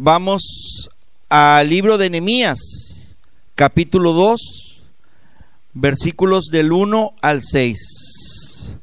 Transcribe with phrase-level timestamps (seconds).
[0.00, 0.88] Vamos
[1.28, 3.16] al libro de Nehemías,
[3.56, 4.80] capítulo 2,
[5.74, 8.76] versículos del 1 al 6.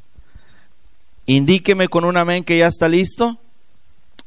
[1.26, 3.40] Indíqueme con un amén que ya está listo.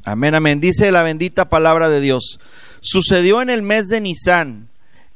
[0.02, 0.62] Amén, amén.
[0.62, 2.40] Dice la bendita palabra de Dios.
[2.80, 4.70] Sucedió en el mes de Nisán,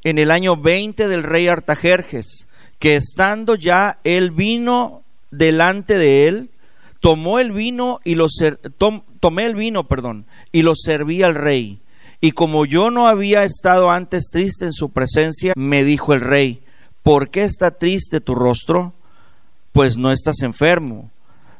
[0.05, 2.49] en el año 20 del rey Artajerjes,
[2.81, 6.51] que estando ya él vino delante de él,
[7.03, 8.29] tomó el vino y lo
[9.21, 11.81] tomé el vino, perdón, y lo serví al rey.
[12.21, 16.63] Y como yo no había estado antes triste en su presencia, me dijo el rey,
[17.03, 18.95] ¿por qué está triste tu rostro?
[19.73, 21.11] Pues no estás enfermo.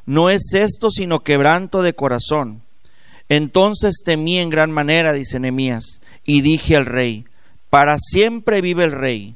[0.05, 2.61] No es esto sino quebranto de corazón.
[3.27, 7.25] Entonces temí en gran manera, dice Nehemías, y dije al rey,
[7.69, 9.35] para siempre vive el rey.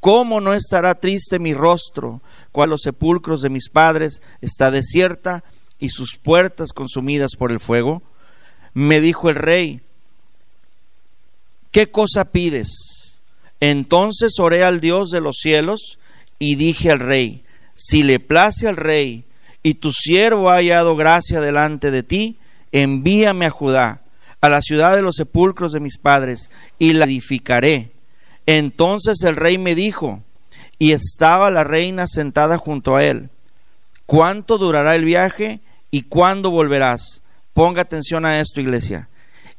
[0.00, 2.22] ¿Cómo no estará triste mi rostro,
[2.52, 5.44] cual los sepulcros de mis padres está desierta
[5.78, 8.02] y sus puertas consumidas por el fuego?
[8.72, 9.82] Me dijo el rey,
[11.70, 13.18] ¿qué cosa pides?
[13.60, 15.98] Entonces oré al Dios de los cielos
[16.38, 19.24] y dije al rey, si le place al rey
[19.62, 22.38] y tu siervo ha hallado gracia delante de ti,
[22.72, 24.02] envíame a Judá,
[24.40, 27.90] a la ciudad de los sepulcros de mis padres, y la edificaré.
[28.52, 30.24] Entonces el rey me dijo,
[30.76, 33.30] y estaba la reina sentada junto a él,
[34.06, 35.60] ¿cuánto durará el viaje
[35.92, 37.22] y cuándo volverás?
[37.54, 39.08] Ponga atención a esto, iglesia.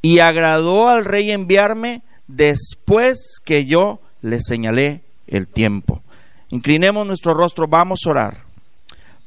[0.02, 6.04] Y agradó al rey enviarme después que yo le señalé el tiempo.
[6.50, 8.51] Inclinemos nuestro rostro, vamos a orar.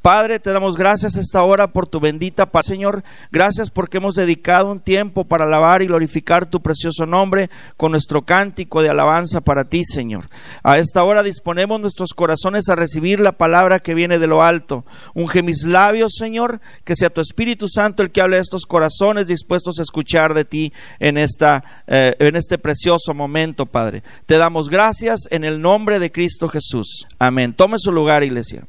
[0.05, 3.02] Padre, te damos gracias esta hora por tu bendita paz, Señor.
[3.33, 8.20] Gracias porque hemos dedicado un tiempo para alabar y glorificar tu precioso nombre con nuestro
[8.20, 10.28] cántico de alabanza para ti, Señor.
[10.62, 14.84] A esta hora disponemos nuestros corazones a recibir la palabra que viene de lo alto.
[15.14, 19.27] Unge mis labios, Señor, que sea tu Espíritu Santo el que hable a estos corazones
[19.27, 24.02] dispuestos a escuchar de ti en, esta, eh, en este precioso momento, Padre.
[24.27, 27.06] Te damos gracias en el nombre de Cristo Jesús.
[27.19, 27.55] Amén.
[27.55, 28.66] Tome su lugar, iglesia.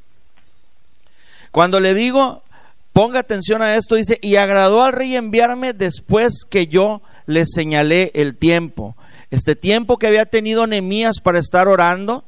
[1.56, 2.44] Cuando le digo,
[2.92, 8.12] ponga atención a esto, dice, y agradó al rey enviarme después que yo le señalé
[8.14, 8.98] el tiempo.
[9.32, 12.26] Este tiempo que había tenido Nemías para estar orando,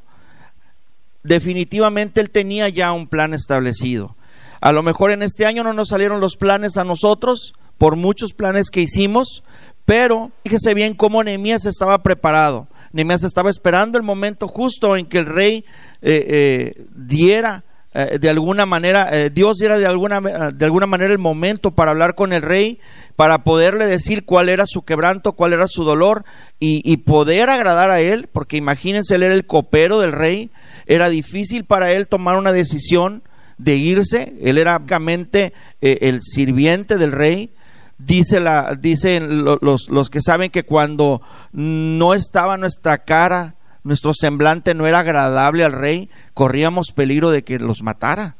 [1.23, 4.15] definitivamente él tenía ya un plan establecido.
[4.61, 8.31] A lo mejor en este año no nos salieron los planes a nosotros, por muchos
[8.31, 9.43] planes que hicimos,
[9.83, 12.69] pero fíjese bien cómo Nehemías estaba preparado.
[12.93, 15.65] Nehemías estaba esperando el momento justo en que el rey
[16.01, 17.65] eh, eh, diera
[17.99, 20.21] eh, de alguna manera, eh, Dios diera de alguna,
[20.51, 22.79] de alguna manera el momento para hablar con el rey,
[23.15, 26.23] para poderle decir cuál era su quebranto, cuál era su dolor
[26.59, 30.51] y, poder agradar a él, porque imagínense, él era el copero del rey,
[30.85, 33.23] era difícil para él tomar una decisión
[33.57, 37.49] de irse, él era básicamente eh, el sirviente del rey,
[37.97, 43.55] dice la, dicen los, los que saben que cuando no estaba nuestra cara
[43.87, 48.35] nuestro semblante no era agradable al rey, corríamos peligro de que los matara.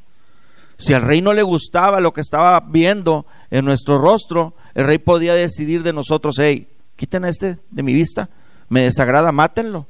[0.77, 4.97] Si al rey no le gustaba lo que estaba viendo en nuestro rostro, el rey
[4.99, 8.29] podía decidir de nosotros, hey, quiten a este de mi vista,
[8.69, 9.87] me desagrada, mátenlo.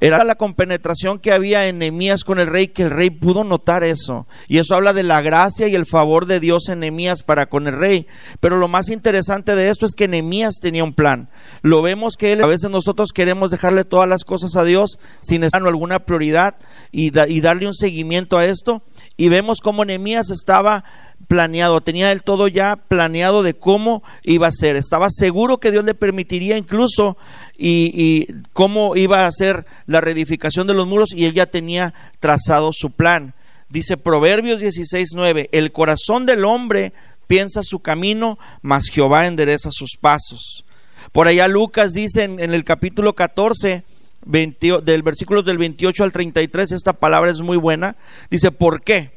[0.00, 3.84] Era la compenetración que había en Nehemías con el rey que el rey pudo notar
[3.84, 4.26] eso.
[4.48, 7.66] Y eso habla de la gracia y el favor de Dios en Nehemías para con
[7.66, 8.06] el rey.
[8.40, 11.30] Pero lo más interesante de esto es que Nehemías tenía un plan.
[11.62, 15.44] Lo vemos que él, a veces nosotros queremos dejarle todas las cosas a Dios sin
[15.44, 16.56] estar alguna prioridad
[16.90, 18.82] y, darle un seguimiento a esto.
[19.16, 20.84] Y vemos cómo Nehemías estaba
[21.28, 24.76] planeado, tenía el todo ya planeado de cómo iba a ser.
[24.76, 27.16] Estaba seguro que Dios le permitiría incluso
[27.56, 32.72] y, cómo iba a ser la reedificación de los muros y él ya tenía trazado
[32.72, 33.34] su plan.
[33.68, 36.92] Dice Proverbios 16:9, el corazón del hombre
[37.26, 40.64] piensa su camino, mas Jehová endereza sus pasos.
[41.12, 43.84] Por allá Lucas dice en, el capítulo 14,
[44.26, 47.96] del versículo del 28 al 33, esta palabra es muy buena.
[48.30, 49.12] Dice, ¿por qué?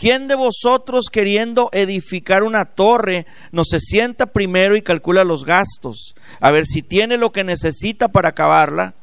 [0.00, 6.14] ¿Quién de vosotros queriendo edificar una torre no se sienta primero y calcula los gastos?
[6.40, 8.94] A ver si tiene lo que necesita para acabarla.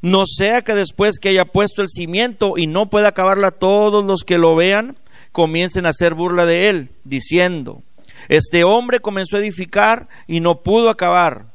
[0.00, 4.24] No sea que después que haya puesto el cimiento y no pueda acabarla, todos los
[4.24, 4.96] que lo vean
[5.32, 7.82] comiencen a hacer burla de él, diciendo,
[8.30, 11.48] este hombre comenzó a edificar y no pudo acabar.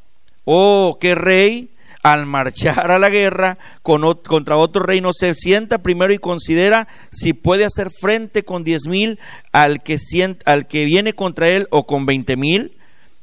[0.43, 1.71] Oh, qué rey
[2.05, 7.65] al marchar a la guerra contra otro reino, se sienta primero y considera si puede
[7.65, 9.17] hacer frente con diez mil
[9.51, 9.97] al que,
[10.85, 12.77] viene contra él o con veinte mil.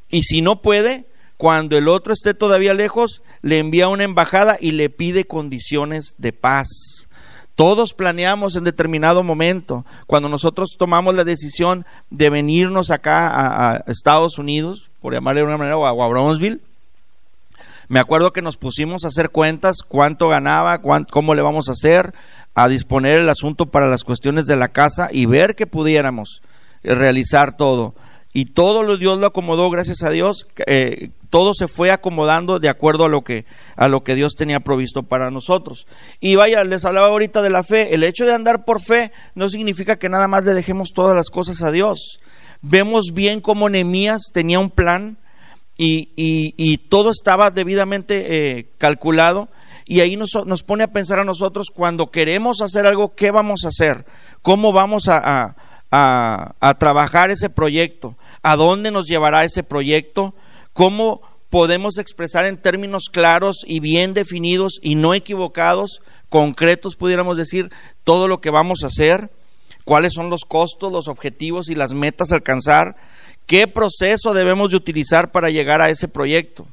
[0.08, 1.05] Y si no puede,
[1.37, 6.32] cuando el otro esté todavía lejos, le envía una embajada y le pide condiciones de
[6.32, 7.06] paz.
[7.55, 14.38] Todos planeamos en determinado momento, cuando nosotros tomamos la decisión de venirnos acá a, Estados
[14.38, 16.61] Unidos, por llamarle de una manera, o a, Brownsville,
[17.92, 22.14] Me acuerdo que nos pusimos a hacer cuentas, cuánto ganaba, cómo le vamos a hacer,
[22.54, 26.40] a disponer el asunto para las cuestiones de la casa y ver que pudiéramos
[26.84, 27.94] eh, realizar todo.
[28.32, 32.70] Y todo lo Dios lo acomodó, gracias a Dios, eh, todo se fue acomodando de
[32.70, 33.44] acuerdo a lo que
[33.76, 35.86] a lo que Dios tenía provisto para nosotros.
[36.18, 37.94] Y vaya, les hablaba ahorita de la fe.
[37.94, 41.28] El hecho de andar por fe no significa que nada más le dejemos todas las
[41.28, 42.20] cosas a Dios.
[42.62, 45.18] Vemos bien cómo Nehemías tenía un plan
[45.78, 49.48] y, y, todo estaba debidamente eh, calculado.
[49.84, 53.64] Y ahí nos, nos, pone a pensar a nosotros cuando queremos hacer algo, ¿qué vamos
[53.64, 54.06] a hacer?
[54.42, 55.56] ¿Cómo vamos a,
[55.90, 58.16] a, a trabajar ese proyecto?
[58.42, 60.34] ¿A dónde nos llevará ese proyecto?
[60.72, 67.70] ¿Cómo podemos expresar en términos claros y bien definidos y no equivocados, concretos, pudiéramos decir,
[68.04, 69.30] todo lo que vamos a hacer?
[69.84, 72.96] ¿Cuáles son los costos, los objetivos y las metas a alcanzar?
[73.46, 76.66] ¿Qué proceso debemos de utilizar para llegar a ese proyecto?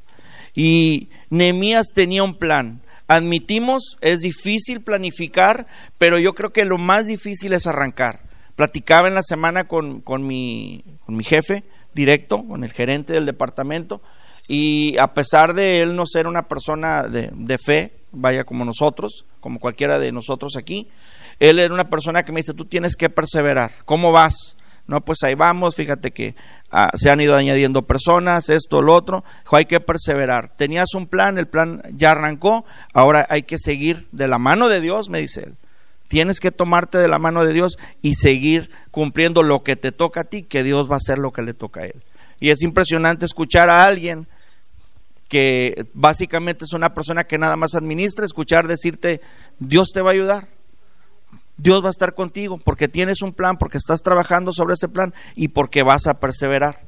[0.54, 2.80] Y Nehemías tenía un plan.
[3.08, 5.66] Admitimos, es difícil planificar,
[5.98, 8.20] pero yo creo que lo más difícil es arrancar.
[8.54, 13.26] Platicaba en la semana con, con, mi, con mi jefe directo, con el gerente del
[13.26, 14.00] departamento,
[14.46, 19.24] y a pesar de él no ser una persona de, de fe, vaya como nosotros,
[19.40, 20.88] como cualquiera de nosotros aquí,
[21.38, 23.72] él era una persona que me dice, tú tienes que perseverar.
[23.84, 24.56] ¿Cómo vas?
[24.90, 26.34] No, pues ahí vamos, fíjate que
[26.72, 29.22] ah, se han ido añadiendo personas, esto, lo otro,
[29.52, 30.48] hay que perseverar.
[30.56, 34.80] Tenías un plan, el plan ya arrancó, ahora hay que seguir de la mano de
[34.80, 35.54] Dios, me dice él.
[36.08, 40.22] Tienes que tomarte de la mano de Dios y seguir cumpliendo lo que te toca
[40.22, 42.02] a ti, que Dios va a hacer lo que le toca a él.
[42.40, 44.26] Y es impresionante escuchar a alguien
[45.28, 49.20] que básicamente es una persona que nada más administra, escuchar decirte,
[49.60, 50.48] Dios te va a ayudar.
[51.62, 55.12] Dios va a estar contigo porque tienes un plan, porque estás trabajando sobre ese plan
[55.34, 56.80] y porque vas a perseverar.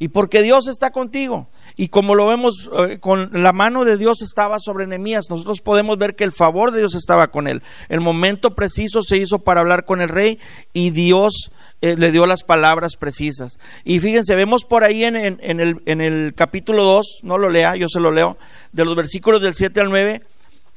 [0.00, 1.48] Y porque Dios está contigo.
[1.76, 5.98] Y como lo vemos, eh, con la mano de Dios estaba sobre Nehemías, nosotros podemos
[5.98, 7.62] ver que el favor de Dios estaba con él.
[7.88, 10.38] El momento preciso se hizo para hablar con el rey
[10.72, 11.50] y Dios
[11.80, 13.58] eh, le dio las palabras precisas.
[13.84, 17.74] Y fíjense, vemos por ahí en, en, el, en el capítulo 2, no lo lea,
[17.74, 18.38] yo se lo leo,
[18.72, 20.22] de los versículos del 7 al 9,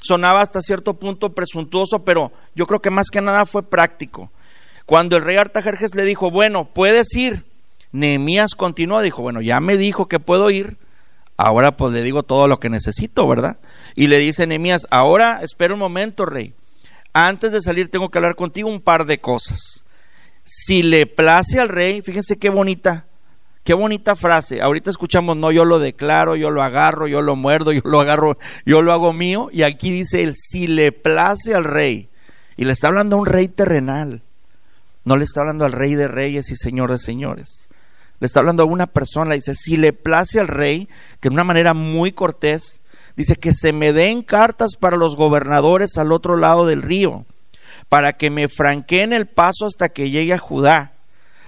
[0.01, 4.31] sonaba hasta cierto punto presuntuoso, pero yo creo que más que nada fue práctico.
[4.86, 7.45] Cuando el rey Artajerjes le dijo, bueno, puedes ir,
[7.92, 10.77] Nehemías continuó, dijo, bueno, ya me dijo que puedo ir,
[11.38, 13.57] ahora pues le digo todo lo que necesito, ¿verdad?
[13.95, 16.54] Y le dice Nehemías, ahora espera un momento, rey,
[17.13, 19.83] antes de salir tengo que hablar contigo un par de cosas.
[20.44, 23.06] Si le place al rey, fíjense qué bonita,
[23.63, 24.61] Qué bonita frase.
[24.61, 28.37] Ahorita escuchamos, no, yo lo declaro, yo lo agarro, yo lo muerdo, yo lo agarro,
[28.65, 29.49] yo lo hago mío.
[29.51, 32.09] Y aquí dice el si le place al rey.
[32.57, 34.23] Y le está hablando a un rey terrenal.
[35.03, 37.67] No le está hablando al rey de reyes y señor de señores.
[38.19, 39.33] Le está hablando a una persona.
[39.35, 40.87] Dice, si le place al rey,
[41.19, 42.81] que de una manera muy cortés,
[43.15, 47.25] dice que se me den cartas para los gobernadores al otro lado del río,
[47.89, 50.93] para que me franqueen el paso hasta que llegue a Judá.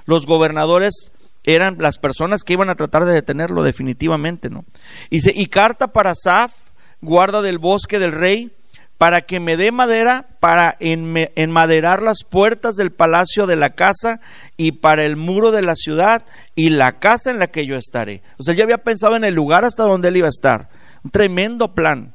[0.05, 1.12] Los gobernadores
[1.43, 4.65] eran las personas que iban a tratar de detenerlo definitivamente, ¿no?
[5.09, 6.53] Dice, y carta para Saf,
[7.01, 8.51] guarda del bosque del rey,
[8.97, 14.21] para que me dé madera para enmaderar las puertas del palacio de la casa
[14.55, 16.23] y para el muro de la ciudad
[16.55, 18.21] y la casa en la que yo estaré.
[18.37, 20.69] O sea, ya había pensado en el lugar hasta donde él iba a estar.
[21.03, 22.13] Un tremendo plan,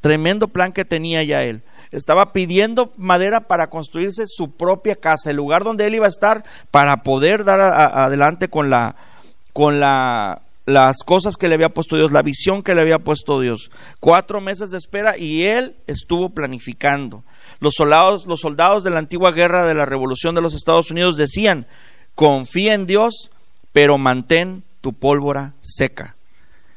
[0.00, 5.36] tremendo plan que tenía ya él estaba pidiendo madera para construirse su propia casa, el
[5.36, 8.96] lugar donde él iba a estar para poder dar adelante con la
[9.52, 13.40] con la las cosas que le había puesto Dios, la visión que le había puesto
[13.40, 13.70] Dios.
[14.00, 17.24] Cuatro meses de espera y él estuvo planificando.
[17.60, 21.16] Los soldados, los soldados de la antigua guerra de la revolución de los Estados Unidos
[21.16, 21.66] decían,
[22.14, 23.30] confía en Dios,
[23.72, 26.16] pero mantén tu pólvora seca.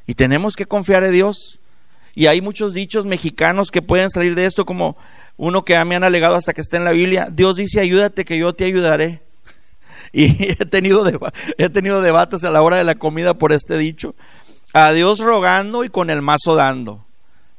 [0.07, 1.59] Y tenemos que confiar en Dios.
[2.15, 4.97] Y hay muchos dichos mexicanos que pueden salir de esto, como
[5.35, 7.27] uno que me han alegado hasta que está en la Biblia.
[7.29, 9.21] Dios dice, ayúdate que yo te ayudaré.
[10.13, 11.03] Y he tenido,
[11.57, 14.15] he tenido debates a la hora de la comida por este dicho.
[14.71, 17.05] A Dios rogando y con el mazo dando.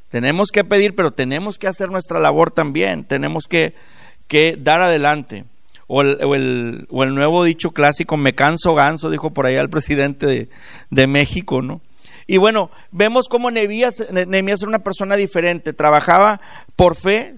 [0.09, 3.05] Tenemos que pedir, pero tenemos que hacer nuestra labor también.
[3.05, 3.75] Tenemos que,
[4.27, 5.45] que dar adelante.
[5.87, 9.57] O el, o, el, o el, nuevo dicho clásico, me canso ganso, dijo por ahí
[9.57, 10.49] el presidente de,
[10.91, 11.83] de México, ¿no?
[12.29, 16.41] Y bueno, vemos cómo Nehemías, era una persona diferente, trabajaba
[16.75, 17.35] por fe,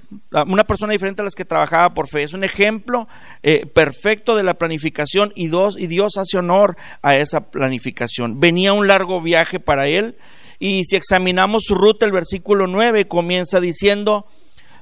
[0.46, 2.22] una persona diferente a las que trabajaba por fe.
[2.22, 3.06] Es un ejemplo
[3.42, 8.40] eh, perfecto de la planificación y Dios, y Dios hace honor a esa planificación.
[8.40, 10.16] Venía un largo viaje para él
[10.58, 14.26] y si examinamos su ruta, el versículo 9 comienza diciendo,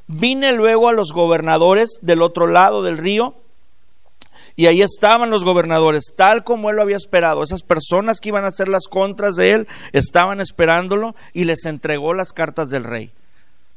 [0.06, 3.34] vine luego a los gobernadores del otro lado del río
[4.56, 7.42] Y ahí estaban los gobernadores, tal como él lo había esperado.
[7.42, 12.14] Esas personas que iban a hacer las contras de él estaban esperándolo y les entregó
[12.14, 13.12] las cartas del rey.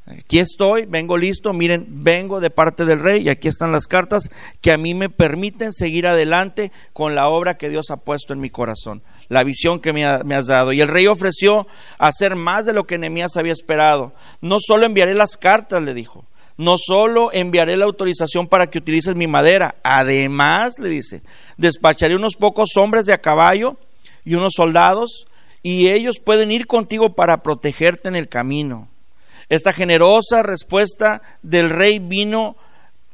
[0.09, 4.31] Aquí estoy, vengo listo, miren, vengo de parte del rey y aquí están las cartas
[4.59, 8.39] que a mí me permiten seguir adelante con la obra que Dios ha puesto en
[8.39, 10.73] mi corazón, la visión que me, has dado.
[10.73, 11.67] Y el rey ofreció
[11.99, 14.13] hacer más de lo que Nehemías había esperado.
[14.41, 16.25] No solo enviaré las cartas, le dijo,
[16.59, 21.21] no solo enviaré la autorización para que utilices mi madera, además, le dice,
[21.55, 23.77] despacharé unos pocos hombres de a caballo
[24.25, 25.25] y unos soldados
[25.63, 28.89] y ellos pueden ir contigo para protegerte en el camino.
[29.47, 32.57] Esta generosa respuesta del rey vino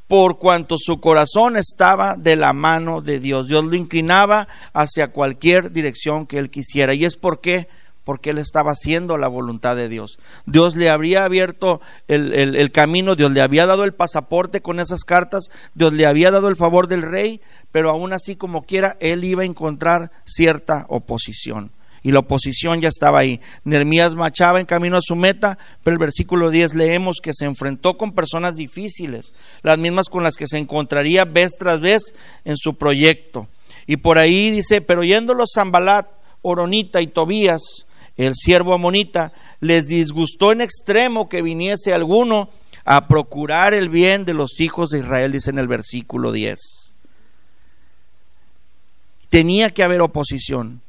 [0.07, 3.47] por cuanto su corazón estaba de la mano de Dios.
[3.47, 6.95] Dios lo inclinaba hacia cualquier dirección que él quisiera.
[6.95, 7.67] ¿Y es por qué?
[8.05, 10.19] Porque él estaba haciendo la voluntad de Dios.
[10.45, 15.03] Dios le habría abierto el, el, camino, Dios le había dado el pasaporte con esas
[15.03, 17.41] cartas, Dios le había dado el favor del rey,
[17.73, 21.71] pero aún así como quiera, él iba a encontrar cierta oposición
[22.05, 23.41] y la oposición ya estaba ahí.
[23.63, 27.97] Nermías marchaba en camino a su meta, pero el versículo 10 leemos que se enfrentó
[27.97, 29.33] con personas difíciles,
[29.63, 33.47] las mismas con las que se encontraría vez tras vez en su proyecto.
[33.87, 36.05] Y por ahí dice, pero yéndolos Zambalat,
[36.43, 42.49] Oronita y Tobías, el siervo amonita, les disgustó en extremo que viniese alguno
[42.85, 46.57] a procurar el bien de los hijos de Israel, dice en el versículo 10.
[49.29, 50.81] Tenía que haber oposición.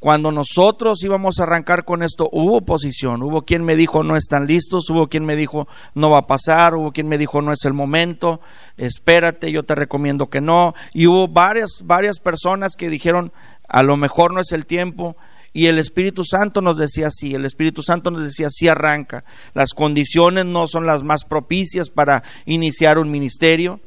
[0.00, 4.46] Cuando nosotros íbamos a arrancar con esto, hubo oposición, hubo quien me dijo no están
[4.46, 7.64] listos, hubo quien me dijo no va a pasar, hubo quien me dijo no es
[7.64, 8.40] el momento,
[8.76, 13.32] espérate, yo te recomiendo que no, y hubo varias, varias personas que dijeron
[13.66, 15.16] a lo mejor no es el tiempo,
[15.52, 19.24] y el Espíritu Santo nos decía así, el Espíritu Santo nos decía así arranca,
[19.54, 23.80] las condiciones no son las más propicias para iniciar un ministerio,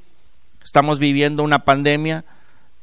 [0.63, 2.25] estamos viviendo una pandemia,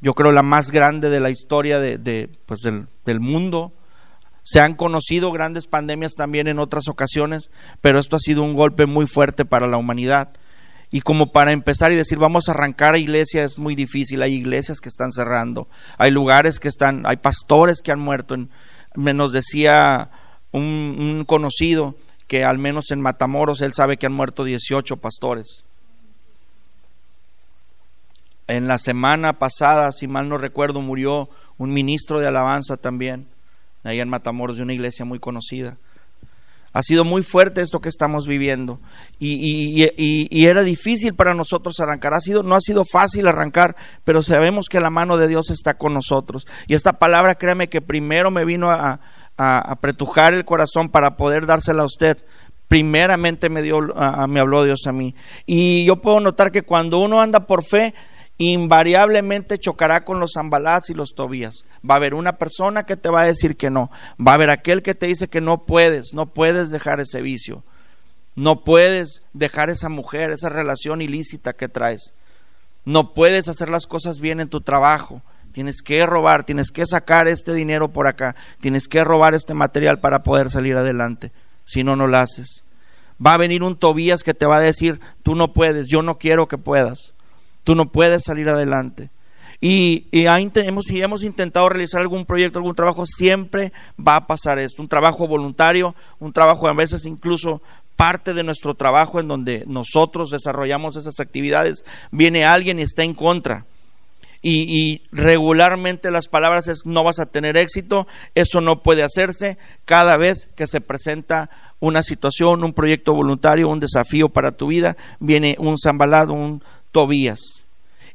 [0.01, 3.73] yo creo la más grande de la historia de, pues del, del mundo.
[4.43, 8.85] Se han conocido grandes pandemias también en otras ocasiones, pero esto ha sido un golpe
[8.85, 10.31] muy fuerte para la humanidad.
[10.91, 14.23] Y como para empezar y decir, vamos a arrancar a iglesia es muy difícil.
[14.23, 15.67] Hay iglesias que están cerrando,
[15.97, 18.35] hay lugares que están, hay pastores que han muerto.
[18.99, 20.09] Me nos decía
[20.51, 21.95] un, un conocido
[22.27, 25.63] que al menos en Matamoros él sabe que han muerto 18 pastores.
[28.47, 33.27] En la semana pasada, si mal no recuerdo, murió un ministro de alabanza también,
[33.83, 35.77] ahí en Matamoros, de una iglesia muy conocida.
[36.71, 38.79] Ha sido muy fuerte esto que estamos viviendo
[39.19, 42.13] y, y, era difícil para nosotros arrancar.
[42.13, 45.75] Ha sido, no ha sido fácil arrancar, pero sabemos que la mano de Dios está
[45.75, 46.47] con nosotros.
[46.67, 48.99] Y esta palabra, créame que primero me vino a,
[49.39, 52.17] a, pretujar el corazón para poder dársela a usted.
[52.67, 53.79] Primeramente me, dio,
[54.27, 55.15] me habló Dios a mí.
[55.45, 57.93] Y yo puedo notar que cuando uno anda por fe,
[58.39, 61.65] invariablemente chocará con los zambalats y los tobías.
[61.87, 63.91] Va a haber una persona que te va a decir que no.
[64.19, 67.63] Va a haber aquel que te dice que no puedes, no puedes dejar ese vicio.
[68.35, 72.13] No puedes dejar esa mujer, esa relación ilícita que traes.
[72.85, 75.21] No puedes hacer las cosas bien en tu trabajo.
[75.51, 79.99] Tienes que robar, tienes que sacar este dinero por acá, tienes que robar este material
[79.99, 81.33] para poder salir adelante.
[81.65, 82.63] Si no, no lo haces.
[83.23, 86.17] Va a venir un Tobías que te va a decir, tú no puedes, yo no
[86.17, 87.13] quiero que puedas.
[87.69, 89.11] Tú no puedes salir adelante.
[89.61, 94.81] Y, hemos, si hemos intentado realizar algún proyecto, algún trabajo, siempre va a pasar esto.
[94.81, 97.61] Un trabajo voluntario, un trabajo a veces incluso
[97.95, 103.13] parte de nuestro trabajo en donde nosotros desarrollamos esas actividades, viene alguien y está en
[103.13, 103.67] contra.
[104.41, 109.59] Y, y, regularmente las palabras es no vas a tener éxito, eso no puede hacerse
[109.85, 114.97] cada vez que se presenta una situación, un proyecto voluntario, un desafío para tu vida,
[115.19, 117.58] viene un zambalado, un Tobías.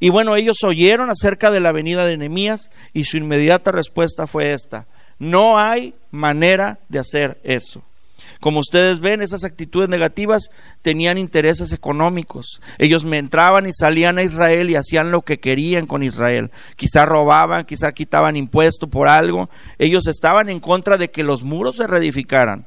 [0.05, 4.53] Y bueno, ellos oyeron acerca de la venida de Nehemías y su inmediata respuesta fue
[4.53, 4.87] esta:
[5.19, 7.83] No hay manera de hacer eso.
[8.39, 10.51] Como ustedes ven, esas actitudes negativas
[10.83, 12.61] tenían intereses económicos.
[12.77, 16.51] Ellos me entraban y salían a Israel y hacían lo que querían con Israel.
[16.77, 19.49] Quizá robaban, quizá quitaban impuesto por algo.
[19.79, 22.67] Ellos estaban en contra de que los muros se reedificaran.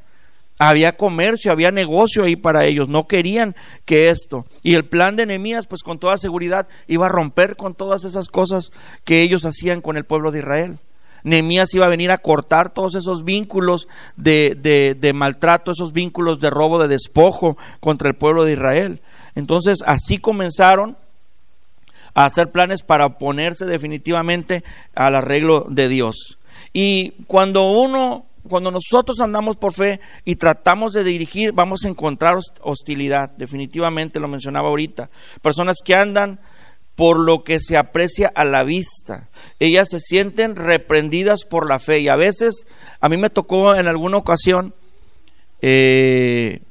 [0.59, 4.45] Había comercio, había negocio ahí para ellos, no querían que esto.
[4.63, 8.27] Y el plan de Nehemías, pues con toda seguridad, iba a romper con todas esas
[8.27, 8.71] cosas
[9.03, 10.79] que ellos hacían con el pueblo de Israel.
[11.23, 16.39] Nehemías iba a venir a cortar todos esos vínculos de, de, de maltrato, esos vínculos
[16.39, 19.01] de robo, de despojo contra el pueblo de Israel.
[19.35, 20.97] Entonces, así comenzaron
[22.15, 24.63] a hacer planes para oponerse definitivamente
[24.95, 26.39] al arreglo de Dios.
[26.73, 32.37] Y cuando uno cuando nosotros andamos por fe y tratamos de dirigir, vamos a encontrar
[32.61, 35.09] hostilidad, definitivamente lo mencionaba ahorita.
[35.41, 36.39] Personas que andan
[36.95, 39.29] por lo que se aprecia a la vista.
[39.59, 42.65] Ellas se sienten reprendidas por la fe y a veces,
[42.99, 44.73] a mí me tocó en alguna ocasión,
[45.61, 46.61] eh,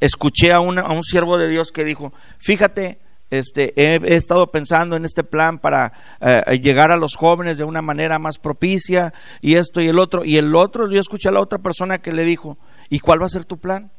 [0.00, 2.98] escuché a, a un siervo de Dios que dijo, fíjate,
[3.30, 7.80] este, he, estado pensando en este plan para eh, llegar a los jóvenes de una
[7.80, 10.24] manera más propicia y esto y el otro.
[10.24, 12.58] Y el otro, yo escuché a la otra persona que le dijo,
[12.88, 13.90] ¿y cuál va a ser tu plan?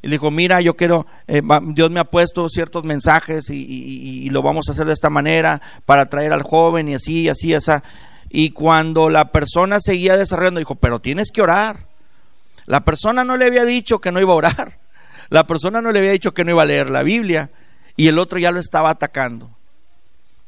[0.00, 4.42] Y le dijo, mira, yo quiero, eh, Dios me ha puesto ciertos mensajes y, lo
[4.42, 7.72] vamos a hacer de esta manera para atraer al joven y así, así, así.
[8.30, 11.86] Y cuando la persona seguía desarrollando, dijo, pero tienes que orar.
[12.66, 14.78] La persona no le había dicho que no iba a orar.
[15.28, 17.50] La persona no le había dicho que no iba a leer la Biblia
[17.96, 19.50] y el otro ya lo estaba atacando.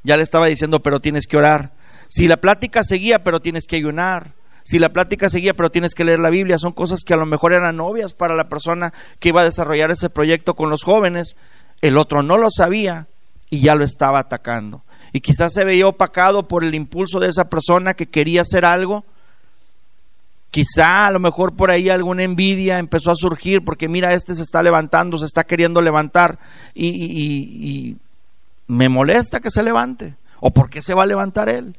[0.03, 1.73] Ya le estaba diciendo, pero tienes que orar.
[2.09, 4.33] Si la plática seguía, pero tienes que ayunar.
[4.63, 6.59] Si la plática seguía, pero tienes que leer la Biblia.
[6.59, 9.91] Son cosas que a lo mejor eran obvias para la persona que iba a desarrollar
[9.91, 11.37] ese proyecto con los jóvenes.
[11.81, 13.07] El otro no lo sabía
[13.51, 14.83] y ya lo estaba atacando.
[15.13, 19.05] Y quizás se veía opacado por el impulso de esa persona que quería hacer algo
[20.55, 24.45] Quizá a lo mejor por ahí alguna envidia empezó a surgir porque mira, este se
[24.45, 26.39] está levantando, se está queriendo levantar
[26.77, 27.97] y,
[28.69, 30.15] me molesta que se levante.
[30.39, 31.77] ¿O por qué se va a levantar él?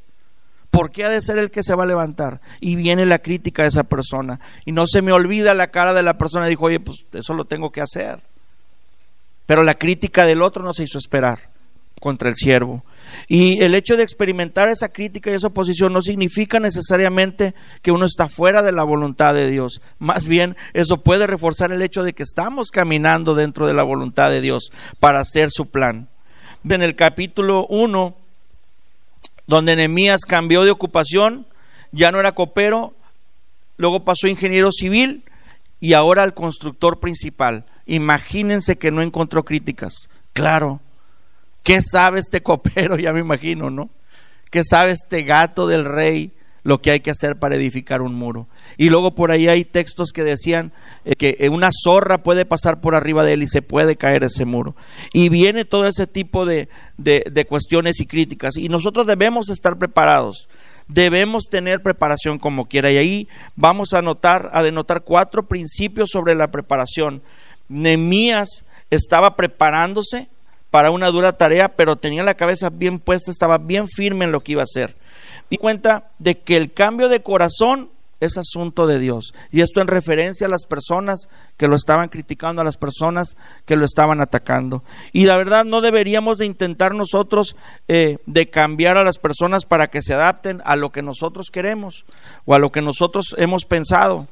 [0.71, 2.41] ¿Por qué ha de ser el que se va a levantar?
[2.59, 4.41] Y viene la crítica de esa persona.
[4.65, 6.47] Y no se me olvida la cara de la persona.
[6.47, 8.19] Dijo, oye, pues eso lo tengo que hacer.
[9.45, 11.47] Pero la crítica del otro no se hizo esperar
[12.01, 12.83] contra el siervo.
[13.27, 18.05] Y el hecho de experimentar esa crítica y esa oposición no significa necesariamente que uno
[18.05, 19.81] está fuera de la voluntad de Dios.
[19.99, 24.29] Más bien, eso puede reforzar el hecho de que estamos caminando dentro de la voluntad
[24.29, 26.07] de Dios para hacer su plan.
[26.67, 28.15] En el capítulo 1,
[29.47, 31.45] donde Nehemías cambió de ocupación,
[31.91, 32.93] ya no era copero,
[33.77, 35.23] luego pasó a ingeniero civil
[35.79, 37.65] y ahora al constructor principal.
[37.85, 40.09] Imagínense que no encontró críticas.
[40.33, 40.81] Claro,
[41.65, 42.95] ¿Qué sabe este copero?
[43.05, 43.89] Ya me imagino, ¿no?
[44.51, 46.31] ¿Qué sabe este gato del rey
[46.63, 48.47] lo que hay que hacer para edificar un muro?
[48.77, 50.71] Y luego por ahí hay textos que decían
[51.05, 54.45] eh, que una zorra puede pasar por arriba de él y se puede caer ese
[54.45, 54.75] muro.
[55.11, 58.57] Y viene todo ese tipo de, de cuestiones y críticas.
[58.57, 60.47] Y nosotros debemos estar preparados
[60.87, 62.91] debemos tener preparación como quiera.
[62.91, 67.23] Y ahí vamos a anotar, a denotar cuatro principios sobre la preparación.
[67.67, 70.29] Nemías estaba preparándose
[70.75, 74.41] para una dura tarea, pero tenía la cabeza bien puesta, estaba bien firme en lo
[74.41, 74.93] que iba a hacer.
[75.49, 79.33] Y cuenta de que el cambio de corazón es asunto de Dios.
[79.53, 83.77] Y esto en referencia a las personas que lo estaban criticando, a las personas que
[83.77, 84.83] lo estaban atacando.
[85.13, 87.55] Y la verdad no deberíamos de intentar nosotros
[87.87, 92.03] eh, de cambiar a las personas para que se adapten a lo que nosotros queremos
[92.43, 94.27] o a lo que nosotros hemos pensado.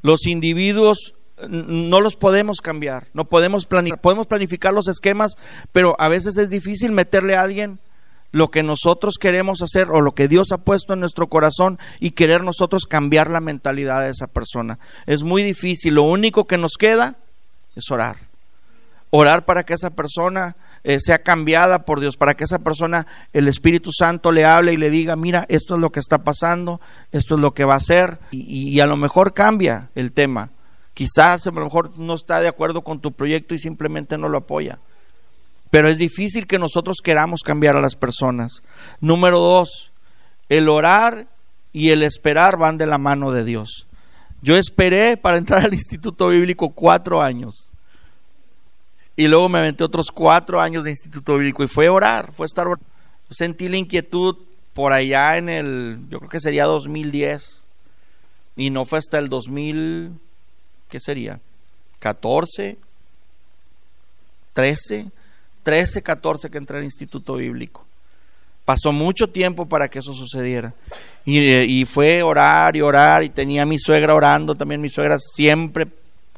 [0.00, 1.14] Los individuos
[1.48, 5.36] no los podemos cambiar, no podemos planificar, podemos planificar los esquemas,
[5.72, 7.78] pero a veces es difícil meterle a alguien
[8.32, 12.12] lo que nosotros queremos hacer o lo que Dios ha puesto en nuestro corazón y
[12.12, 14.78] querer nosotros cambiar la mentalidad de esa persona.
[15.06, 17.16] Es muy difícil, lo único que nos queda
[17.74, 18.16] es orar.
[19.12, 23.48] Orar para que esa persona eh, sea cambiada por Dios, para que esa persona, el
[23.48, 27.34] Espíritu Santo le hable y le diga, mira, esto es lo que está pasando, esto
[27.34, 30.50] es lo que va a hacer, y a lo mejor cambia el tema
[30.94, 34.38] Quizás a lo mejor no está de acuerdo con tu proyecto y simplemente no lo
[34.38, 34.78] apoya.
[35.70, 38.62] Pero es difícil que nosotros queramos cambiar a las personas.
[39.00, 39.92] Número dos,
[40.48, 41.28] el orar
[41.72, 43.86] y el esperar van de la mano de Dios.
[44.42, 47.72] Yo esperé para entrar al Instituto Bíblico cuatro años.
[49.16, 52.66] Y luego me aventé otros cuatro años de Instituto Bíblico y fue orar, fue estar
[52.66, 52.86] orando.
[53.30, 54.36] Sentí la inquietud
[54.72, 57.64] por allá en el, yo creo que sería 2010.
[58.56, 60.12] Y no fue hasta el 2000.
[60.90, 61.40] ¿Qué sería?
[62.00, 62.76] 14,
[64.52, 65.10] 13,
[65.62, 67.84] 13, 14 que entré al Instituto Bíblico.
[68.64, 70.74] Pasó mucho tiempo para que eso sucediera.
[71.24, 75.18] Y, y, fue orar y orar y tenía a mi suegra orando, también mi suegra
[75.18, 75.88] siempre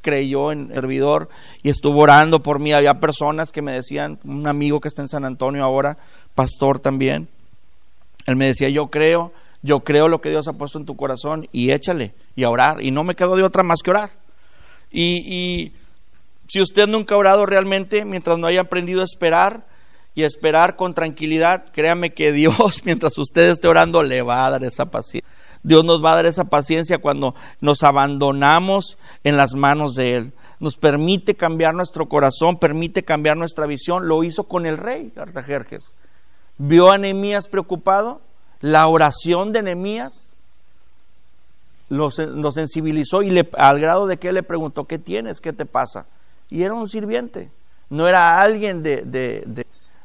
[0.00, 1.28] creyó en hervidor
[1.62, 2.72] y estuvo orando por mí.
[2.72, 5.96] Había personas que me decían, un amigo que está en San Antonio ahora,
[6.34, 7.28] pastor también,
[8.26, 11.48] él me decía, yo creo, yo creo lo que Dios ha puesto en tu corazón
[11.52, 12.82] y échale y a orar.
[12.82, 14.21] Y no me quedó de otra más que orar.
[14.92, 15.72] Y,
[16.48, 19.66] si usted nunca ha orado realmente, mientras no haya aprendido a esperar
[20.14, 24.50] y a esperar con tranquilidad, créame que Dios, mientras usted esté orando, le va a
[24.50, 25.28] dar esa paciencia.
[25.62, 30.34] Dios nos va a dar esa paciencia cuando nos abandonamos en las manos de Él.
[30.58, 34.08] Nos permite cambiar nuestro corazón, permite cambiar nuestra visión.
[34.08, 35.94] Lo hizo con el rey Artajerjes.
[36.58, 38.22] Vio a Nehemías preocupado,
[38.60, 40.31] la oración de Nehemías
[41.92, 45.40] lo, sensibilizó y le, al grado de que le preguntó, ¿qué tienes?
[45.40, 46.06] ¿Qué te pasa?
[46.50, 47.50] Y era un sirviente,
[47.90, 49.02] no era alguien de,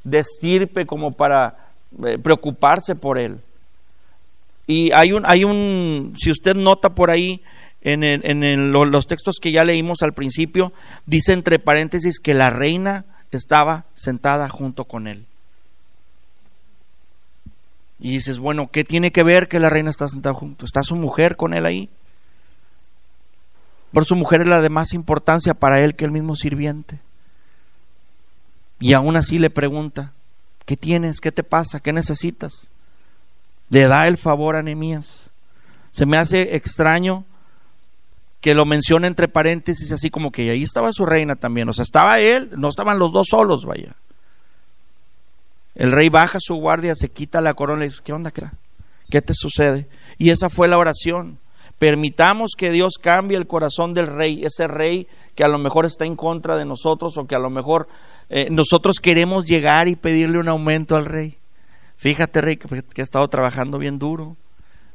[0.04, 1.58] de estirpe como para
[2.06, 3.40] eh, preocuparse por él.
[4.66, 7.42] Y hay un, hay un, si usted nota por ahí,
[7.82, 10.74] en, en los textos que ya leímos al principio,
[11.06, 15.26] dice entre paréntesis que la reina estaba sentada junto con él.
[18.00, 20.66] Y dices, bueno, ¿qué tiene que ver que la reina está sentada junto?
[20.66, 21.90] ¿Está su mujer con él ahí?
[23.92, 27.00] Por su mujer es la de más importancia para él que el mismo sirviente.
[28.80, 30.14] Y aún así le pregunta,
[30.66, 31.20] ¿qué tienes?
[31.20, 31.80] ¿Qué te pasa?
[31.80, 32.68] ¿Qué necesitas?
[33.70, 35.32] Le da el favor a Nehemías.
[35.92, 37.26] Se me hace extraño
[38.42, 41.68] que lo mencione entre paréntesis, así como que ahí estaba su reina también.
[41.70, 43.96] O sea, estaba él, no estaban los dos solos, vaya.
[45.78, 48.34] El rey baja su guardia, se quita la corona y dice, ¿qué onda?
[49.10, 49.88] ¿Qué te sucede?
[50.18, 51.38] Y esa fue la oración.
[51.78, 56.06] Permitamos que Dios cambie el corazón del rey, ese rey que a lo mejor está
[56.06, 57.88] en contra de nosotros o que a lo mejor
[58.32, 61.38] eh, nosotros queremos llegar y pedirle un aumento al rey.
[61.96, 64.36] Fíjate, rey, que, que he estado trabajando bien duro.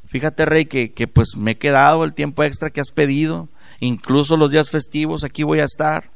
[0.07, 3.49] Fíjate, rey, que, que pues me he quedado el tiempo extra que has pedido.
[3.79, 6.11] Incluso los días festivos aquí voy a estar.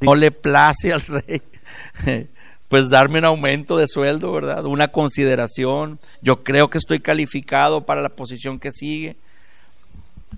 [0.00, 1.42] No le place al rey
[2.70, 4.64] pues darme un aumento de sueldo, ¿verdad?
[4.64, 5.98] Una consideración.
[6.22, 9.16] Yo creo que estoy calificado para la posición que sigue.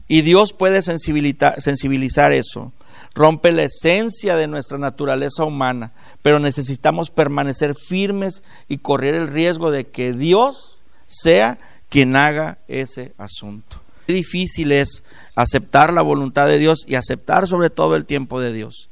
[0.08, 2.72] Y Dios puede sensibilizar, eso.
[3.14, 5.92] Rompe la esencia de nuestra naturaleza humana,
[6.22, 11.58] pero necesitamos permanecer firmes y correr el riesgo de que Dios sea
[11.90, 13.78] quien haga ese asunto.
[14.06, 18.54] Qué difícil es aceptar la voluntad de Dios y aceptar sobre todo el tiempo de
[18.54, 18.88] Dios.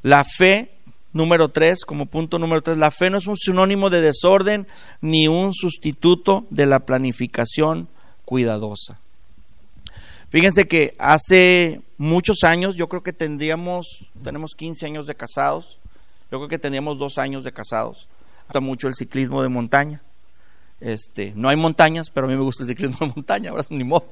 [0.00, 0.70] La fe
[1.12, 4.66] Número tres, como punto número tres, la fe no es un sinónimo de desorden
[5.00, 7.88] ni un sustituto de la planificación
[8.24, 8.98] cuidadosa.
[10.30, 15.78] Fíjense que hace muchos años, yo creo que tendríamos, tenemos 15 años de casados,
[16.30, 18.08] yo creo que teníamos dos años de casados.
[18.46, 20.00] Gusta mucho el ciclismo de montaña.
[20.80, 23.84] Este, no hay montañas, pero a mí me gusta el ciclismo de montaña, ahora ni
[23.84, 24.06] modo.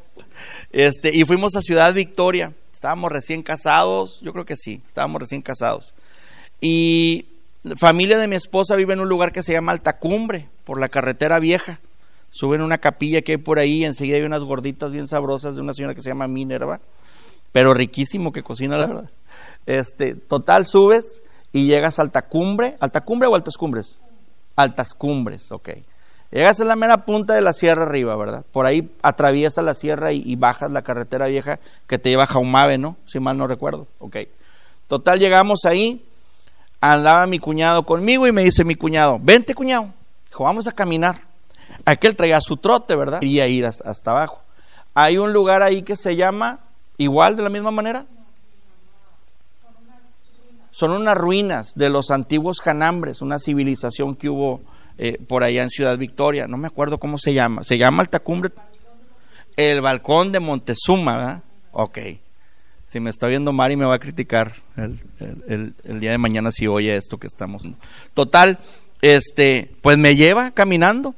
[0.70, 2.52] Este, y fuimos a Ciudad Victoria.
[2.70, 5.94] Estábamos recién casados, yo creo que sí, estábamos recién casados.
[6.60, 7.26] Y
[7.76, 11.38] familia de mi esposa vive en un lugar que se llama Altacumbre, por la carretera
[11.38, 11.80] vieja.
[12.30, 15.62] Suben una capilla que hay por ahí, y enseguida hay unas gorditas bien sabrosas de
[15.62, 16.80] una señora que se llama Minerva,
[17.52, 19.10] pero riquísimo que cocina, la verdad.
[19.66, 22.76] Este, total, subes y llegas a Altacumbre.
[22.80, 23.98] ¿Altacumbre o Altas Cumbres?
[24.54, 25.70] Altas Cumbres, ok.
[26.30, 28.44] Llegas a la mera punta de la sierra arriba, ¿verdad?
[28.52, 32.28] Por ahí atraviesas la sierra y, y bajas la carretera vieja que te lleva a
[32.28, 32.96] Jaumave, ¿no?
[33.06, 34.16] Si mal no recuerdo, ok.
[34.86, 36.04] Total, llegamos ahí,
[36.80, 39.92] andaba mi cuñado conmigo y me dice mi cuñado, vente cuñado,
[40.28, 41.22] dijo, vamos a caminar.
[41.84, 43.20] Aquel traía su trote, ¿verdad?
[43.20, 44.42] Quería ir hasta abajo.
[44.94, 46.60] Hay un lugar ahí que se llama,
[46.98, 48.06] igual de la misma manera.
[50.72, 54.60] Son unas ruinas de los antiguos Janambres, una civilización que hubo
[54.98, 56.46] eh, por allá en Ciudad Victoria.
[56.46, 57.64] No me acuerdo cómo se llama.
[57.64, 58.52] Se llama Altacumbre.
[59.56, 61.42] El balcón de Montezuma, ¿verdad?
[61.72, 61.98] Ok.
[62.90, 66.96] Si me está viendo Mari me va a criticar el, día de mañana si oye
[66.96, 67.62] esto que estamos.
[68.14, 68.59] Total,
[69.00, 71.14] este, pues me lleva caminando.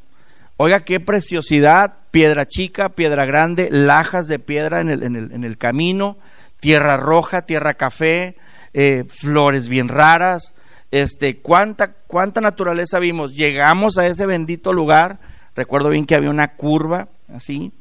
[0.58, 6.18] Oiga, qué preciosidad, piedra chica, piedra grande, lajas de piedra en el, en el, camino,
[6.60, 8.36] tierra roja, tierra café,
[8.74, 10.52] eh, flores bien raras,
[10.90, 13.34] este, cuánta, cuánta naturaleza vimos.
[13.34, 15.20] Llegamos a ese bendito lugar,
[15.56, 17.72] recuerdo bien que había una curva así,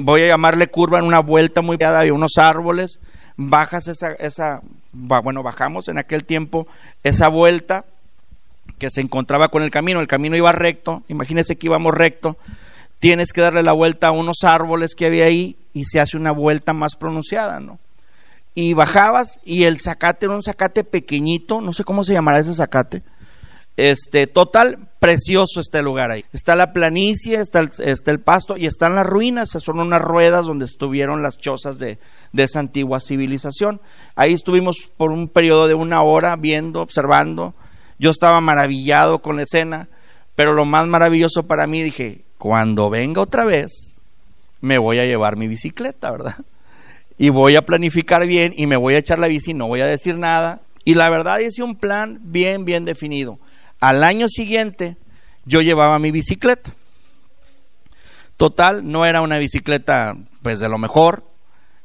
[0.00, 3.00] voy a llamarle curva en una vuelta muy peada, había unos árboles,
[3.36, 6.66] bajas esa, esa, bueno, bajamos en aquel tiempo
[7.02, 7.84] esa vuelta
[8.78, 12.36] que se encontraba con el camino, el camino iba recto, imagínense que íbamos recto,
[12.98, 16.32] tienes que darle la vuelta a unos árboles que había ahí y se hace una
[16.32, 17.78] vuelta más pronunciada, ¿no?
[18.54, 22.54] Y bajabas y el zacate era un zacate pequeñito, no sé cómo se llamará ese
[22.54, 23.02] zacate,
[23.76, 26.24] este, total, precioso este lugar ahí.
[26.32, 31.22] Está la planicie, está el, pasto y están las ruinas, son unas ruedas donde estuvieron
[31.22, 31.98] las chozas de,
[32.32, 33.80] de esa antigua civilización.
[34.14, 37.54] Ahí estuvimos por un periodo de una hora viendo, observando.
[37.98, 39.88] Yo estaba maravillado con la escena,
[40.34, 44.02] pero lo más maravilloso para mí dije, cuando venga otra vez,
[44.60, 46.36] me voy a llevar mi bicicleta, ¿verdad?
[47.18, 49.86] Y voy a planificar bien y me voy a echar la bici, no voy a
[49.86, 50.62] decir nada.
[50.84, 53.38] Y la verdad hice un plan bien, bien definido.
[53.84, 54.96] Al año siguiente
[55.44, 56.72] yo llevaba mi bicicleta.
[58.38, 61.22] Total, no era una bicicleta pues de lo mejor.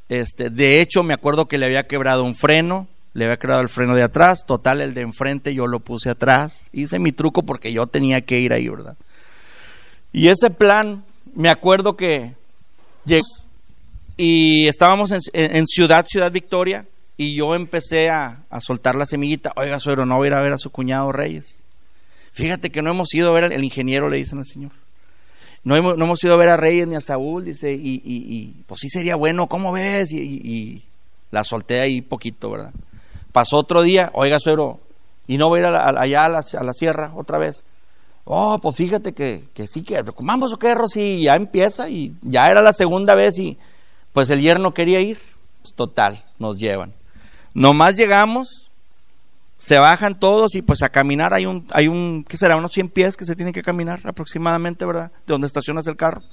[0.08, 3.68] Este, de hecho, me acuerdo que le había quebrado un freno, le había quebrado el
[3.68, 6.70] freno de atrás, total el de enfrente yo lo puse atrás.
[6.72, 8.96] Hice mi truco porque yo tenía que ir ahí, ¿verdad?
[10.14, 11.04] Y ese plan,
[11.36, 12.34] me acuerdo que
[13.04, 13.28] llegó
[14.16, 16.86] y estábamos en, Ciudad, Ciudad Victoria,
[17.18, 19.52] y yo empecé a, soltar la semillita.
[19.58, 21.60] Oiga, suegro, no voy a ir a ver a su cuñado Reyes.
[22.40, 24.72] Fíjate que no hemos ido a ver al ingeniero, le dicen al Señor.
[25.66, 28.64] No hemos, no hemos ido a ver a Reyes ni a Saúl, dice, y, y,
[28.66, 30.14] pues sí sería bueno, ¿cómo ves?
[30.14, 30.84] Y,
[31.32, 32.72] la solté ahí poquito, ¿verdad?
[33.34, 34.80] Pasó otro día, oiga, suegro,
[35.28, 37.66] y no voy a ir allá a la, a la, sierra otra vez.
[38.24, 42.50] Oh, pues fíjate que, que sí que, vamos o qué, Rosy, ya empieza, y ya
[42.50, 43.58] era la segunda vez, y
[44.14, 45.20] pues el yerno quería ir.
[45.62, 46.94] Pues, total, nos llevan.
[47.54, 48.69] Nomás llegamos,
[49.60, 52.56] se bajan todos y pues a caminar hay un, hay un, ¿qué será?
[52.56, 55.12] Unos 100 pies que se tienen que caminar aproximadamente, ¿verdad?
[55.28, 56.24] De donde estacionas el carro.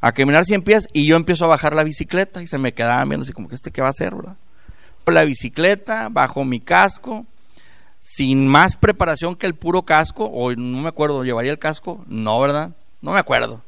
[0.00, 3.06] A caminar 100 pies y yo empiezo a bajar la bicicleta y se me quedaban
[3.06, 4.36] viendo así como que este qué va a hacer, ¿verdad?
[5.06, 7.26] La bicicleta, bajo mi casco,
[8.00, 12.02] sin más preparación que el puro casco, o no me acuerdo, ¿llevaría el casco?
[12.08, 12.70] No, ¿verdad?
[13.02, 13.62] No me acuerdo.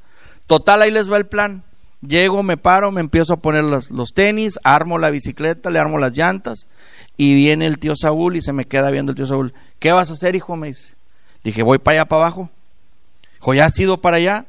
[0.47, 1.65] Total, ahí les va el plan.
[2.03, 5.99] Llego, me paro, me empiezo a poner los, los, tenis, armo la bicicleta, le armo
[5.99, 6.69] las llantas
[7.17, 9.55] y viene el tío Saúl y se me queda viendo el tío Saúl.
[9.79, 10.57] ¿Qué vas a hacer, hijo?
[10.57, 10.95] Me dice.
[11.43, 12.51] Dije, voy para allá, para abajo.
[13.37, 14.47] Dijo, ¿ya has ido para allá?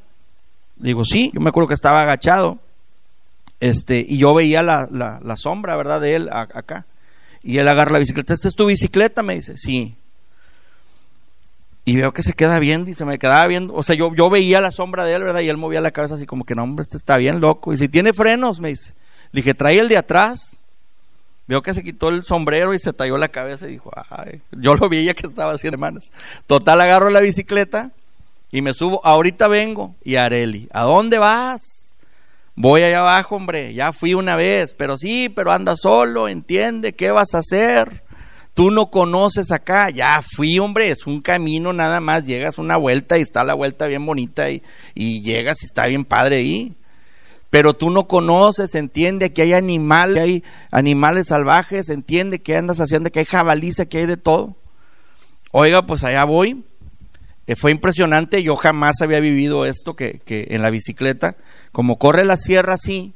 [0.76, 2.60] Digo, sí, yo me acuerdo que estaba agachado
[3.60, 6.02] este, y yo veía la, la, sombra, ¿verdad?
[6.02, 6.86] De él acá.
[7.42, 8.34] Y él agarra la bicicleta.
[8.34, 9.24] ¿Esta es tu bicicleta?
[9.24, 9.96] Me dice, sí.
[11.88, 13.74] Y veo que se queda viendo y se me quedaba viendo.
[13.74, 15.40] O sea, yo, yo veía la sombra de él, ¿verdad?
[15.40, 17.72] Y él movía la cabeza así como que, no, hombre, este está bien loco.
[17.72, 18.94] Y si tiene frenos, me dice.
[19.32, 20.58] Le dije, trae el de atrás.
[21.48, 24.76] Veo que se quitó el sombrero y se talló la cabeza y dijo, ay, yo
[24.76, 26.12] lo veía que estaba haciendo hermanas.
[26.46, 27.92] Total, agarro la bicicleta
[28.52, 29.00] y me subo.
[29.06, 29.96] Ahorita vengo.
[30.04, 31.96] Y Areli, ¿a dónde vas?
[32.54, 33.74] Voy allá abajo, hombre.
[33.74, 34.74] Ya fui una vez.
[34.78, 38.04] Pero sí, pero anda solo, entiende, ¿qué vas a hacer?
[38.58, 43.20] Tú no conoces acá, ya fui, hombre, es un camino nada más, llegas una vuelta
[43.20, 44.64] y está la vuelta bien bonita y,
[44.96, 46.76] llegas y está bien padre ahí.
[47.52, 53.12] Pero tú no conoces, entiende que hay animales, hay animales salvajes, entiende que andas haciendo,
[53.12, 54.56] que hay jabaliza, que hay de todo.
[55.52, 56.66] Oiga, pues allá voy.
[57.46, 61.38] Eh, fue impresionante, yo jamás había vivido esto que, que en la bicicleta,
[61.72, 63.14] como corre la sierra así,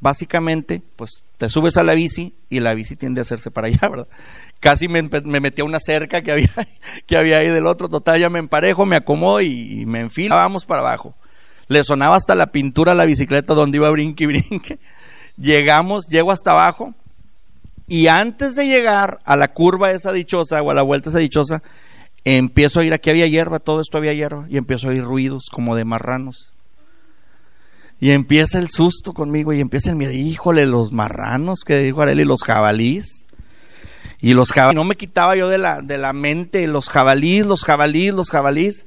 [0.00, 3.80] básicamente, pues te subes a la bici y la bici tiende a hacerse para allá,
[3.90, 4.08] ¿verdad?
[4.58, 6.50] Casi me, me metí a una cerca que había,
[7.06, 10.64] que había ahí del otro, total, ya me emparejo, me acomodo y, me enfilo, vamos
[10.66, 11.14] para abajo.
[11.68, 14.78] Le sonaba hasta la pintura a la bicicleta donde iba brinque y brinque.
[15.36, 16.94] Llegamos, llego hasta abajo
[17.90, 21.60] y antes de llegar a la curva esa dichosa o a la vuelta esa dichosa,
[22.24, 25.48] empiezo a ir, aquí había hierba, todo esto había hierba, y empiezo a oír ruidos
[25.50, 26.52] como de marranos.
[28.00, 30.12] Y empieza el susto conmigo y empieza el miedo.
[30.12, 33.26] Híjole, los marranos que dijo Areli, los jabalís.
[34.22, 37.64] Y los jabalís, no me quitaba yo de la, de la mente los jabalís, los
[37.64, 38.86] jabalís, los jabalís.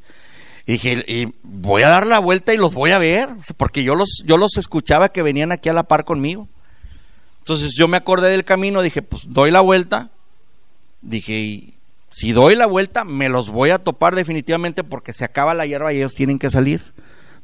[0.65, 4.23] Y dije, voy a dar la vuelta y los voy a ver, porque yo los,
[4.25, 6.47] yo los escuchaba que venían aquí a la par conmigo.
[7.39, 10.09] Entonces yo me acordé del camino, dije, pues doy la vuelta.
[11.01, 11.73] Dije, y
[12.09, 15.91] si doy la vuelta, me los voy a topar definitivamente porque se acaba la hierba
[15.91, 16.92] y ellos tienen que salir.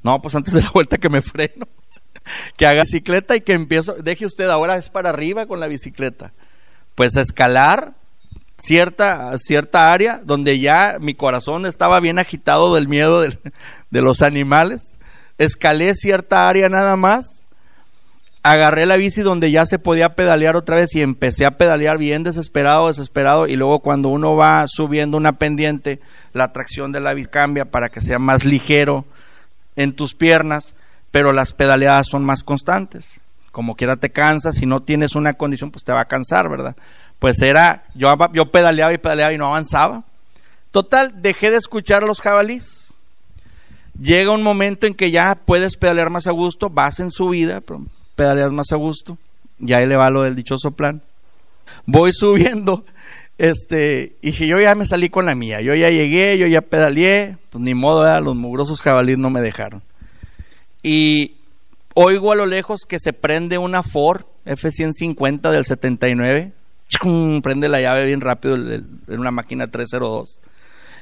[0.04, 1.68] No, pues antes de la vuelta que me freno,
[2.58, 6.34] que haga bicicleta y que empiezo, deje usted ahora es para arriba con la bicicleta.
[6.96, 7.94] Pues a escalar
[8.58, 13.38] cierta, cierta área donde ya mi corazón estaba bien agitado del miedo de,
[13.90, 14.98] de los animales.
[15.38, 17.48] Escalé cierta área nada más.
[18.42, 22.24] Agarré la bici donde ya se podía pedalear otra vez y empecé a pedalear bien
[22.24, 23.48] desesperado, desesperado.
[23.48, 26.00] Y luego cuando uno va subiendo una pendiente,
[26.32, 29.06] la tracción de la bici cambia para que sea más ligero
[29.76, 30.76] en tus piernas,
[31.12, 33.14] pero las pedaleadas son más constantes.
[33.52, 36.76] Como quiera te cansas, si no tienes una condición, pues te va a cansar, ¿verdad?
[37.18, 40.04] Pues era, yo, yo pedaleaba y pedaleaba y no avanzaba.
[40.72, 42.90] Total, dejé de escuchar a los jabalís.
[44.00, 47.82] Llega un momento en que ya puedes pedalear más a gusto, vas en subida, pero
[48.16, 49.18] pedaleas más a gusto.
[49.58, 51.02] Ya ahí le va lo del dichoso plan.
[51.86, 52.86] Voy subiendo
[53.40, 57.38] este, y yo ya me salí con la mía, yo ya llegué, yo ya pedaleé,
[57.50, 59.82] pues ni modo, los mugrosos jabalíes no me dejaron.
[60.84, 61.38] Y
[61.94, 66.52] oigo a lo lejos que se prende una Ford F-150 del 79,
[67.42, 70.42] prende la llave bien rápido en una máquina 302.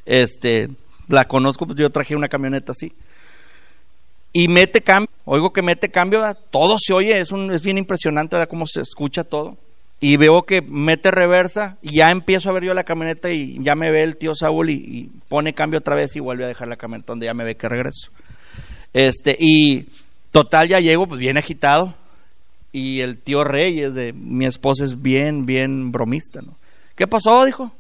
[0.06, 0.70] Este,
[1.08, 2.94] la conozco, pues yo traje una camioneta así.
[4.32, 6.22] Y mete cambio, oigo que mete cambio,
[6.52, 8.48] todo se oye, es, un, es bien impresionante, ¿verdad?
[8.48, 9.58] Cómo se escucha todo
[10.00, 13.76] y veo que mete reversa y ya empiezo a ver yo la camioneta y ya
[13.76, 16.78] me ve el tío Saúl y, pone cambio otra vez y vuelve a dejar la
[16.78, 18.12] camioneta donde ya me ve que regreso.
[18.94, 19.90] Este, y
[20.32, 21.96] total ya llego pues bien agitado
[22.72, 26.56] y el tío Reyes de mi esposa es bien, bien bromista, ¿no?
[26.96, 27.46] ¿Qué pasó?
[27.46, 27.72] Dijo.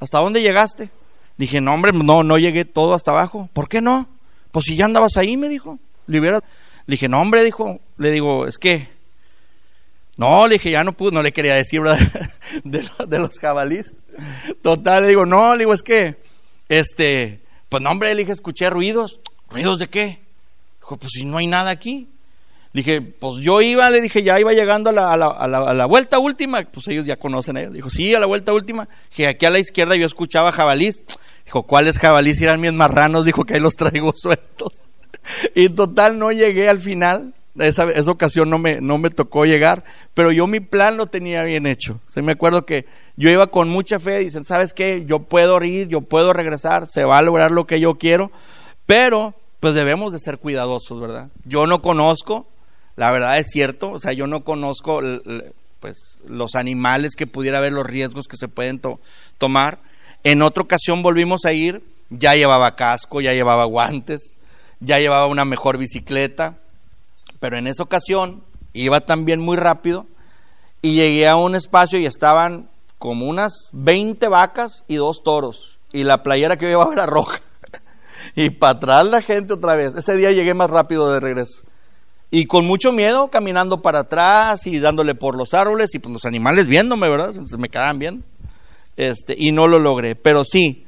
[0.00, 0.90] ¿Hasta dónde llegaste?
[1.36, 3.48] Dije, no, hombre, no, no llegué todo hasta abajo.
[3.52, 4.08] ¿Por qué no?
[4.52, 5.78] Pues si ya andabas ahí, me dijo.
[6.06, 6.40] Le, le
[6.86, 7.80] dije, no, hombre, dijo.
[7.96, 8.88] Le digo, es que
[10.16, 11.80] No, le dije, ya no pude, no le quería decir.
[12.64, 13.96] De, de los jabalís.
[14.62, 16.16] Total, le digo, no, le digo, es que,
[16.68, 19.20] este, pues no, hombre, le dije, escuché ruidos.
[19.50, 20.20] ¿Ruidos de qué?
[20.80, 22.08] Dijo, pues si no hay nada aquí.
[22.72, 25.74] Le dije, pues yo iba, le dije, ya iba llegando a la, a la, a
[25.74, 26.62] la, vuelta última.
[26.62, 27.72] Pues ellos ya conocen a él.
[27.72, 28.88] Dijo, sí, a la vuelta última.
[29.10, 31.02] Dije, aquí a la izquierda yo escuchaba jabalís.
[31.44, 32.40] Dijo, ¿cuáles jabalís?
[32.40, 33.24] Eran mis marranos.
[33.24, 34.88] Dijo que ahí los traigo sueltos.
[35.54, 39.84] Y total, no llegué al final esa, esa, ocasión no me, no me tocó llegar,
[40.12, 42.00] pero yo mi plan lo tenía bien hecho.
[42.08, 42.86] se me acuerdo que
[43.16, 45.04] yo iba con mucha fe, dicen, ¿sabes qué?
[45.06, 48.32] Yo puedo ir, yo puedo regresar, se va a lograr lo que yo quiero,
[48.86, 51.28] pero pues debemos de ser cuidadosos, ¿verdad?
[51.44, 52.46] Yo no conozco,
[52.96, 55.00] la verdad es cierto, o sea, yo no conozco
[55.80, 58.80] pues los animales que pudiera haber, los riesgos que se pueden
[59.38, 59.80] tomar.
[60.22, 64.38] En otra ocasión volvimos a ir, ya llevaba casco, ya llevaba guantes,
[64.80, 66.58] ya llevaba una mejor bicicleta,
[67.44, 70.06] pero en esa ocasión iba también muy rápido
[70.80, 75.78] y llegué a un espacio y estaban como unas 20 vacas y dos toros.
[75.92, 77.42] Y la playera que yo llevaba era roja.
[78.34, 79.94] y para atrás la gente otra vez.
[79.94, 81.60] Ese día llegué más rápido de regreso.
[82.30, 86.24] Y con mucho miedo, caminando para atrás y dándole por los árboles y pues los
[86.24, 87.34] animales viéndome, ¿verdad?
[87.46, 88.24] Se me quedaban bien.
[88.96, 90.16] Este, y no lo logré.
[90.16, 90.86] Pero sí,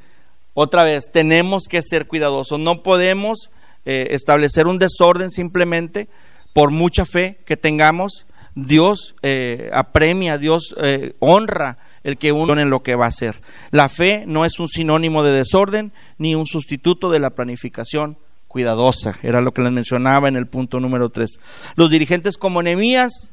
[0.55, 2.57] otra vez, tenemos que ser cuidadosos.
[2.57, 3.51] No podemos
[3.85, 6.09] eh, establecer un desorden simplemente
[6.57, 12.71] por mucha fe que tengamos, Dios eh, apremia, Dios eh, honra el que uno en
[12.71, 13.39] lo que va a hacer.
[13.69, 18.17] La fe no es un sinónimo de desorden ni un sustituto de la planificación
[18.47, 19.19] cuidadosa.
[19.21, 21.29] Era lo que les mencionaba en el punto número 3.
[21.75, 23.31] Los dirigentes como Nehemías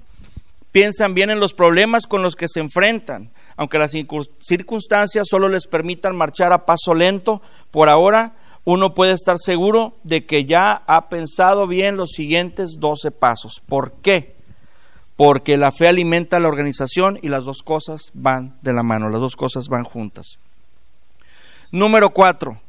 [0.70, 5.66] piensan bien en los problemas con los que se enfrentan, aunque las circunstancias solo les
[5.66, 8.34] permitan marchar a paso lento por ahora
[8.64, 13.62] uno puede estar seguro de que ya ha pensado bien los siguientes 12 pasos.
[13.66, 14.34] ¿Por qué?
[15.16, 19.20] Porque la fe alimenta la organización y las dos cosas van de la mano, las
[19.20, 20.38] dos cosas van juntas.
[21.70, 22.60] Número cuatro,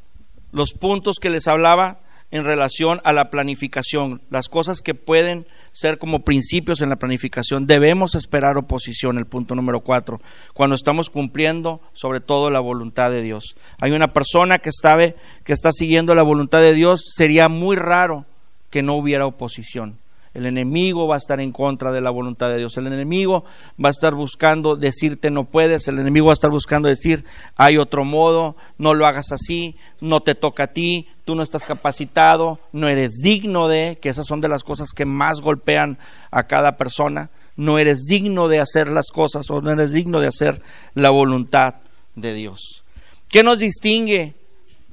[0.51, 1.99] los puntos que les hablaba
[2.31, 7.67] en relación a la planificación, las cosas que pueden ser como principios en la planificación.
[7.67, 10.21] Debemos esperar oposición, el punto número cuatro,
[10.53, 13.57] cuando estamos cumpliendo sobre todo la voluntad de Dios.
[13.79, 18.25] Hay una persona que está, que está siguiendo la voluntad de Dios, sería muy raro
[18.69, 19.97] que no hubiera oposición.
[20.35, 22.75] El enemigo va a estar en contra de la voluntad de Dios.
[22.75, 23.45] El enemigo
[23.83, 25.87] va a estar buscando decirte no puedes.
[25.87, 27.23] El enemigo va a estar buscando decir
[27.55, 31.63] hay otro modo, no lo hagas así, no te toca a ti, tú no estás
[31.63, 35.97] capacitado, no eres digno de, que esas son de las cosas que más golpean
[36.31, 37.29] a cada persona.
[37.55, 40.61] No eres digno de hacer las cosas o no eres digno de hacer
[40.95, 41.75] la voluntad
[42.15, 42.83] de Dios.
[43.29, 44.35] ¿Qué nos distingue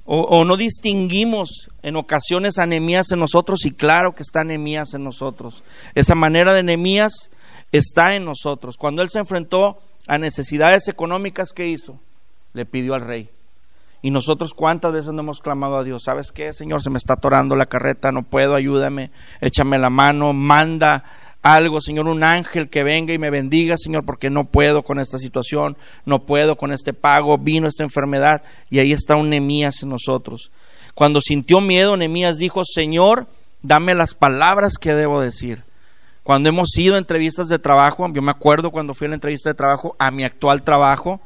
[0.04, 5.62] o, no distinguimos en ocasiones anemías en nosotros y claro que está anemías en nosotros.
[5.94, 7.30] Esa manera de anemías
[7.70, 8.76] está en nosotros.
[8.76, 11.98] Cuando él se enfrentó a necesidades económicas, ¿qué hizo?
[12.52, 13.28] Le pidió al rey.
[14.04, 16.82] Y nosotros cuántas veces no hemos clamado a Dios, ¿sabes qué, Señor?
[16.82, 21.04] Se me está atorando la carreta, no puedo, ayúdame, échame la mano, manda
[21.42, 25.18] algo, Señor, un ángel que venga y me bendiga, Señor, porque no puedo con esta
[25.18, 25.76] situación,
[26.06, 30.52] no puedo con este pago, vino esta enfermedad y ahí está un Nemías en nosotros.
[30.94, 33.26] Cuando sintió miedo, Nemías dijo, Señor,
[33.62, 35.64] dame las palabras que debo decir.
[36.22, 39.50] Cuando hemos ido a entrevistas de trabajo, yo me acuerdo cuando fui a la entrevista
[39.50, 41.20] de trabajo a mi actual trabajo,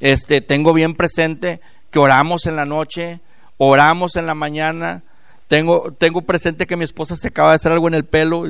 [0.00, 1.60] este, tengo bien presente
[1.92, 3.20] que oramos en la noche,
[3.56, 5.04] oramos en la mañana,
[5.46, 8.44] tengo, tengo presente que mi esposa se acaba de hacer algo en el pelo,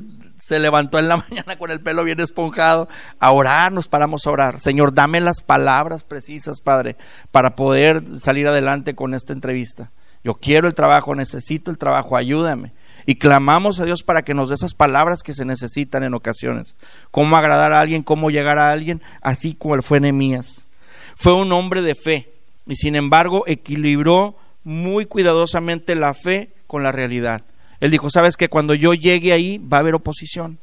[0.47, 4.31] se levantó en la mañana con el pelo bien esponjado, a orar, nos paramos a
[4.31, 4.61] orar.
[4.61, 6.97] Señor, dame las palabras precisas, Padre,
[7.31, 9.91] para poder salir adelante con esta entrevista.
[10.23, 12.73] Yo quiero el trabajo, necesito el trabajo, ayúdame.
[13.07, 16.77] Y clamamos a Dios para que nos dé esas palabras que se necesitan en ocasiones.
[17.11, 20.67] Cómo agradar a alguien, cómo llegar a alguien, así como fue Nehemías.
[21.15, 22.33] Fue un hombre de fe
[22.67, 27.43] y sin embargo equilibró muy cuidadosamente la fe con la realidad.
[27.85, 30.59] Él dijo, sabes que cuando yo llegue ahí va a haber oposición.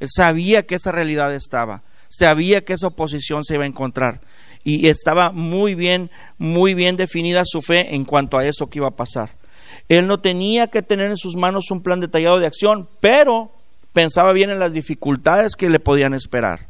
[0.00, 4.22] Él sabía que esa realidad estaba, sabía que esa oposición se iba a encontrar
[4.64, 8.88] y estaba muy bien, muy bien definida su fe en cuanto a eso que iba
[8.88, 9.32] a pasar.
[9.90, 13.52] Él no tenía que tener en sus manos un plan detallado de acción, pero
[13.92, 16.68] pensaba bien en las dificultades que le podían esperar.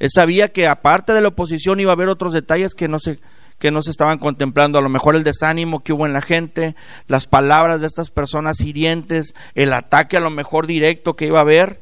[0.00, 3.20] Él sabía que aparte de la oposición iba a haber otros detalles que no se
[3.62, 6.74] que no se estaban contemplando, a lo mejor el desánimo que hubo en la gente,
[7.06, 11.42] las palabras de estas personas hirientes, el ataque a lo mejor directo que iba a
[11.42, 11.80] haber.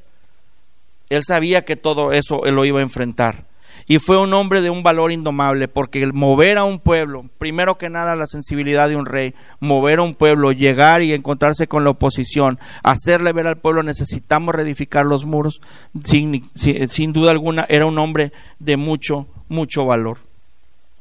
[1.08, 3.46] Él sabía que todo eso él lo iba a enfrentar.
[3.86, 7.78] y fue un hombre de un valor indomable, porque el mover a un pueblo, primero
[7.78, 11.82] que nada la sensibilidad de un rey, mover a un pueblo, llegar y encontrarse con
[11.82, 15.62] la oposición, hacerle ver al pueblo necesitamos reedificar los muros,
[16.04, 20.18] sin, sin, duda alguna era un hombre de mucho, mucho valor.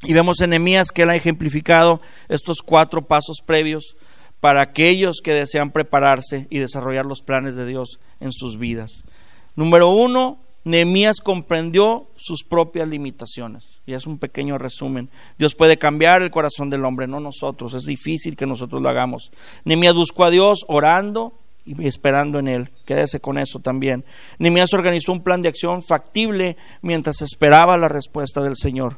[0.04, 3.96] Y vemos en Nehemías que él ha ejemplificado estos cuatro pasos previos
[4.40, 9.04] para aquellos que desean prepararse y desarrollar los planes de Dios en sus vidas.
[9.56, 13.82] Número uno, Nehemías comprendió sus propias limitaciones.
[13.86, 15.10] Y es un pequeño resumen.
[15.38, 17.74] Dios puede cambiar el corazón del hombre, no nosotros.
[17.74, 19.32] Es difícil que nosotros lo hagamos.
[19.66, 21.34] Nehemías buscó a Dios orando
[21.66, 22.70] y esperando en Él.
[22.86, 24.06] Quédese con eso también.
[24.38, 28.98] Nehemías organizó un plan de acción factible mientras esperaba la respuesta del Señor.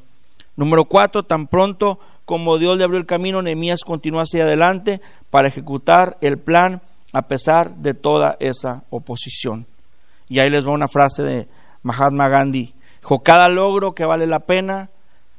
[0.62, 5.02] Número cuatro, tan pronto como Dios le abrió el camino, Nehemías continuó hacia adelante
[5.32, 6.84] para ejecutar el plan
[7.14, 9.66] a pesar de toda esa oposición.
[10.30, 11.48] Y ahí les va una frase de
[11.82, 12.76] Mahatma Gandhi.
[13.02, 14.92] Dijo, cada logro que vale la pena,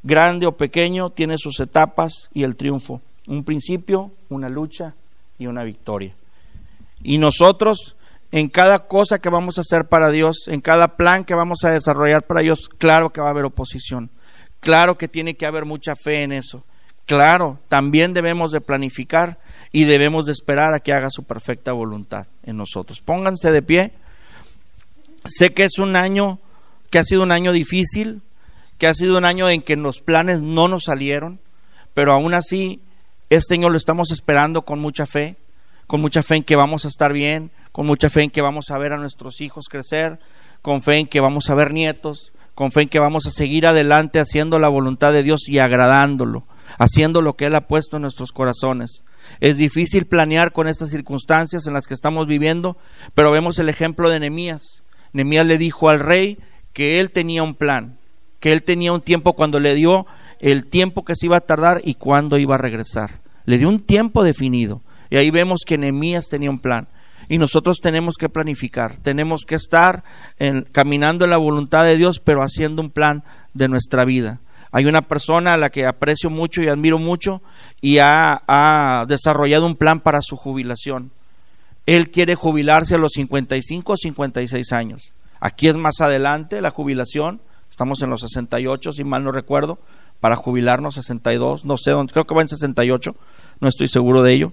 [0.03, 3.01] grande o pequeño, tiene sus etapas y el triunfo.
[3.29, 4.97] Un principio, una lucha
[5.39, 6.17] y una victoria.
[7.05, 7.95] Y nosotros,
[8.33, 11.71] en cada cosa que vamos a hacer para Dios, en cada plan que vamos a
[11.71, 14.11] desarrollar para Dios, claro que va a haber oposición.
[14.63, 16.63] Claro que tiene que haber mucha fe en eso.
[17.05, 19.41] Claro, también debemos de planificar
[19.73, 23.01] y debemos de esperar a que haga su perfecta voluntad en nosotros.
[23.01, 23.93] Pónganse de pie.
[25.25, 26.39] Sé que es un año
[26.91, 28.23] que ha sido un año difícil,
[28.79, 31.41] que ha sido un año en que los planes no nos salieron,
[31.93, 32.81] pero aún así
[33.31, 35.35] este año lo estamos esperando con mucha fe,
[35.89, 38.71] con mucha fe en que vamos a estar bien, con mucha fe en que vamos
[38.71, 40.21] a ver a nuestros hijos crecer,
[40.63, 43.67] con fe en que vamos a ver nietos, con fe en que vamos a seguir
[43.67, 46.45] adelante haciendo la voluntad de Dios y agradándolo,
[46.79, 49.03] haciendo lo que Él ha puesto en nuestros corazones.
[49.41, 52.77] Es difícil planear con estas circunstancias en las que estamos viviendo,
[53.15, 54.83] pero vemos el ejemplo de Nehemías.
[55.13, 56.39] Nemías le dijo al rey
[56.73, 57.99] que él tenía un plan,
[58.41, 60.07] que él tenía un tiempo cuando le dio
[60.41, 63.21] el tiempo que se iba a tardar y cuándo iba a regresar.
[63.45, 64.81] Le dio un tiempo definido.
[65.11, 66.89] Y ahí vemos que Nemías tenía un plan.
[67.33, 70.05] Y nosotros tenemos que planificar, tenemos que estar
[70.71, 73.25] caminando en la voluntad de Dios, pero haciendo un plan
[73.55, 74.41] de nuestra vida.
[74.71, 77.41] Hay una persona a la que aprecio mucho y admiro mucho
[77.81, 81.11] y ha, ha desarrollado un plan para su jubilación.
[81.87, 85.15] Él quiere jubilarse a los 55 o 56 años.
[85.41, 89.79] Aquí es más adelante la jubilación, estamos en los 68, si mal no recuerdo,
[90.21, 93.17] para jubilarnos 62, no sé dónde, creo que va en 68,
[93.59, 94.53] no estoy seguro de ello.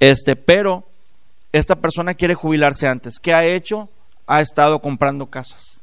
[0.00, 0.89] Este, pero
[1.52, 3.18] esta persona quiere jubilarse antes.
[3.18, 3.88] ¿Qué ha hecho?
[4.26, 5.80] Ha estado comprando casas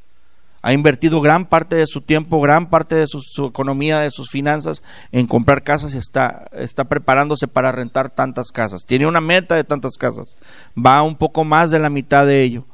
[0.67, 4.83] ha invertido gran parte de su tiempo, gran parte de su, economía, de sus finanzas
[5.13, 8.81] en comprar casas y está, está preparándose para rentar tantas casas.
[8.85, 10.35] Tiene una meta de tantas casas.
[10.77, 12.65] Va un poco más de la mitad de ello.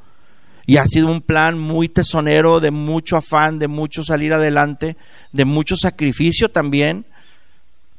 [0.66, 4.96] Y ha sido un plan muy tesonero, de mucho afán, de mucho salir adelante,
[5.30, 7.04] de mucho sacrificio también,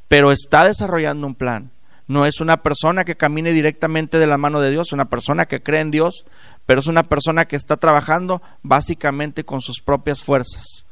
[0.09, 1.71] pero está desarrollando un plan.
[2.07, 5.63] No es una persona que camine directamente de la mano de Dios, una persona que
[5.63, 6.25] cree en Dios,
[6.65, 10.85] pero es una persona que está trabajando básicamente con sus propias fuerzas.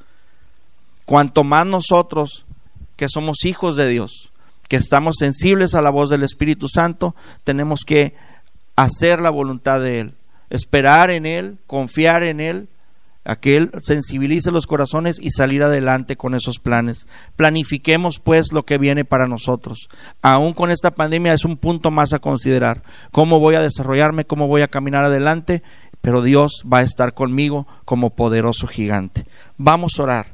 [1.05, 2.45] Cuanto más nosotros,
[2.95, 4.31] que somos hijos de Dios,
[4.67, 8.15] que estamos sensibles a la voz del Espíritu Santo, tenemos que
[8.75, 10.13] hacer la voluntad de Él,
[10.49, 12.69] esperar en Él, confiar en Él
[13.25, 17.07] a que Él sensibilice los corazones y salir adelante con esos planes.
[17.35, 19.89] Planifiquemos pues lo que viene para nosotros.
[20.21, 22.83] Aún con esta pandemia es un punto más a considerar.
[23.11, 24.25] ¿Cómo voy a desarrollarme?
[24.25, 25.63] ¿Cómo voy a caminar adelante?
[26.01, 29.25] Pero Dios va a estar conmigo como poderoso gigante.
[29.57, 30.27] Vamos a orar.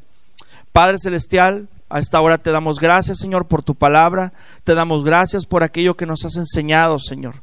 [0.72, 4.34] Padre Celestial, a esta hora te damos gracias, Señor, por tu palabra.
[4.64, 7.36] Te damos gracias por aquello que nos has enseñado, Señor.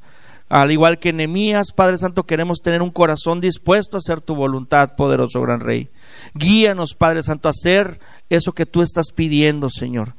[0.49, 4.95] Al igual que Nehemías, Padre Santo, queremos tener un corazón dispuesto a hacer tu voluntad,
[4.95, 5.91] poderoso gran Rey.
[6.35, 7.99] Guíanos, Padre Santo, a hacer
[8.31, 10.15] eso que tú estás pidiendo, Señor.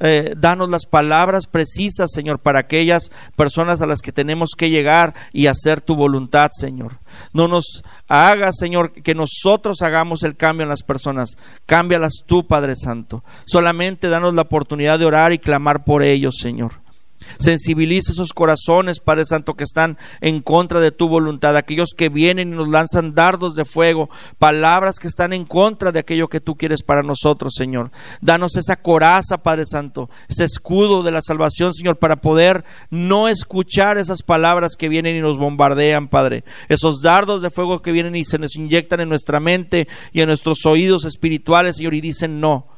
[0.00, 5.14] Eh, danos las palabras precisas, Señor, para aquellas personas a las que tenemos que llegar
[5.32, 6.98] y hacer tu voluntad, Señor.
[7.32, 11.36] No nos hagas, Señor, que nosotros hagamos el cambio en las personas.
[11.64, 13.24] Cámbialas tú, Padre Santo.
[13.46, 16.89] Solamente danos la oportunidad de orar y clamar por ellos, Señor.
[17.38, 22.52] Sensibiliza esos corazones, Padre Santo, que están en contra de tu voluntad, aquellos que vienen
[22.52, 26.56] y nos lanzan dardos de fuego, palabras que están en contra de aquello que tú
[26.56, 27.90] quieres para nosotros, Señor.
[28.20, 33.98] Danos esa coraza, Padre Santo, ese escudo de la salvación, Señor, para poder no escuchar
[33.98, 36.44] esas palabras que vienen y nos bombardean, Padre.
[36.68, 40.28] Esos dardos de fuego que vienen y se nos inyectan en nuestra mente y en
[40.28, 42.69] nuestros oídos espirituales, Señor, y dicen no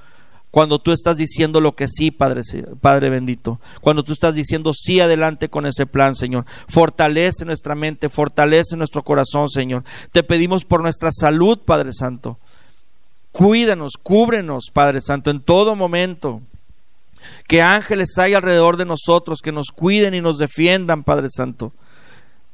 [0.53, 2.43] cuando tú estás diciendo lo que sí, Padre,
[2.83, 3.59] Padre bendito.
[3.81, 6.45] Cuando tú estás diciendo sí adelante con ese plan, Señor.
[6.69, 9.83] Fortalece nuestra mente, fortalece nuestro corazón, Señor.
[10.13, 12.39] Te pedimos por nuestra salud, Padre Santo.
[13.33, 16.43] Cuídanos, cúbrenos, Padre Santo, en todo momento.
[17.49, 21.73] Que ángeles hay alrededor de nosotros, que nos cuiden y nos defiendan, Padre Santo.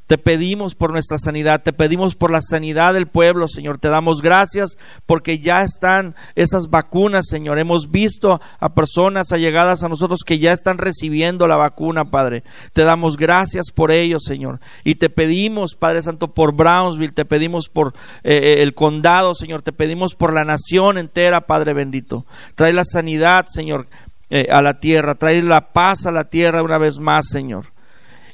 [0.08, 3.76] Te pedimos por nuestra sanidad, te pedimos por la sanidad del pueblo, Señor.
[3.76, 7.58] Te damos gracias porque ya están esas vacunas, Señor.
[7.58, 12.42] Hemos visto a personas allegadas a nosotros que ya están recibiendo la vacuna, Padre.
[12.72, 14.60] Te damos gracias por ello, Señor.
[14.82, 17.88] Y te pedimos, Padre Santo, por Brownsville, te pedimos por
[18.24, 19.60] eh, eh, el condado, Señor.
[19.60, 22.24] Te pedimos por la nación entera, Padre bendito.
[22.54, 23.88] Trae la sanidad, Señor,
[24.30, 25.16] eh, a la tierra.
[25.16, 27.76] Trae la paz a la tierra una vez más, Señor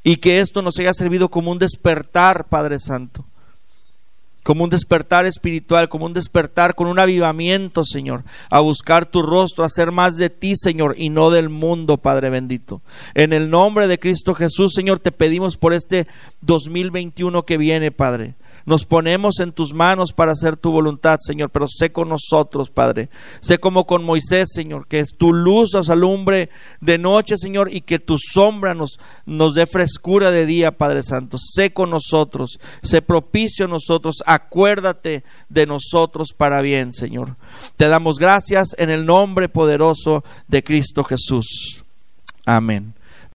[0.04, 3.24] y que esto nos haya servido como un despertar, Padre Santo,
[4.42, 9.64] como un despertar espiritual, como un despertar con un avivamiento, Señor, a buscar tu rostro,
[9.64, 12.82] a hacer más de ti, Señor, y no del mundo, Padre bendito.
[13.14, 16.06] En el nombre de Cristo Jesús, Señor, te pedimos por este
[16.42, 18.34] 2021 que viene, Padre.
[18.66, 23.10] Nos ponemos en tus manos para hacer tu voluntad, Señor, pero sé con nosotros, Padre.
[23.40, 26.48] Sé como con Moisés, Señor, que tu luz nos alumbre
[26.80, 31.36] de noche, Señor, y que tu sombra nos, nos dé frescura de día, Padre Santo.
[31.38, 37.36] Sé con nosotros, sé propicio a nosotros, acuérdate de nosotros para bien, Señor.
[37.76, 41.84] Te damos gracias en el nombre poderoso de Cristo Jesús.
[42.46, 42.94] Amén.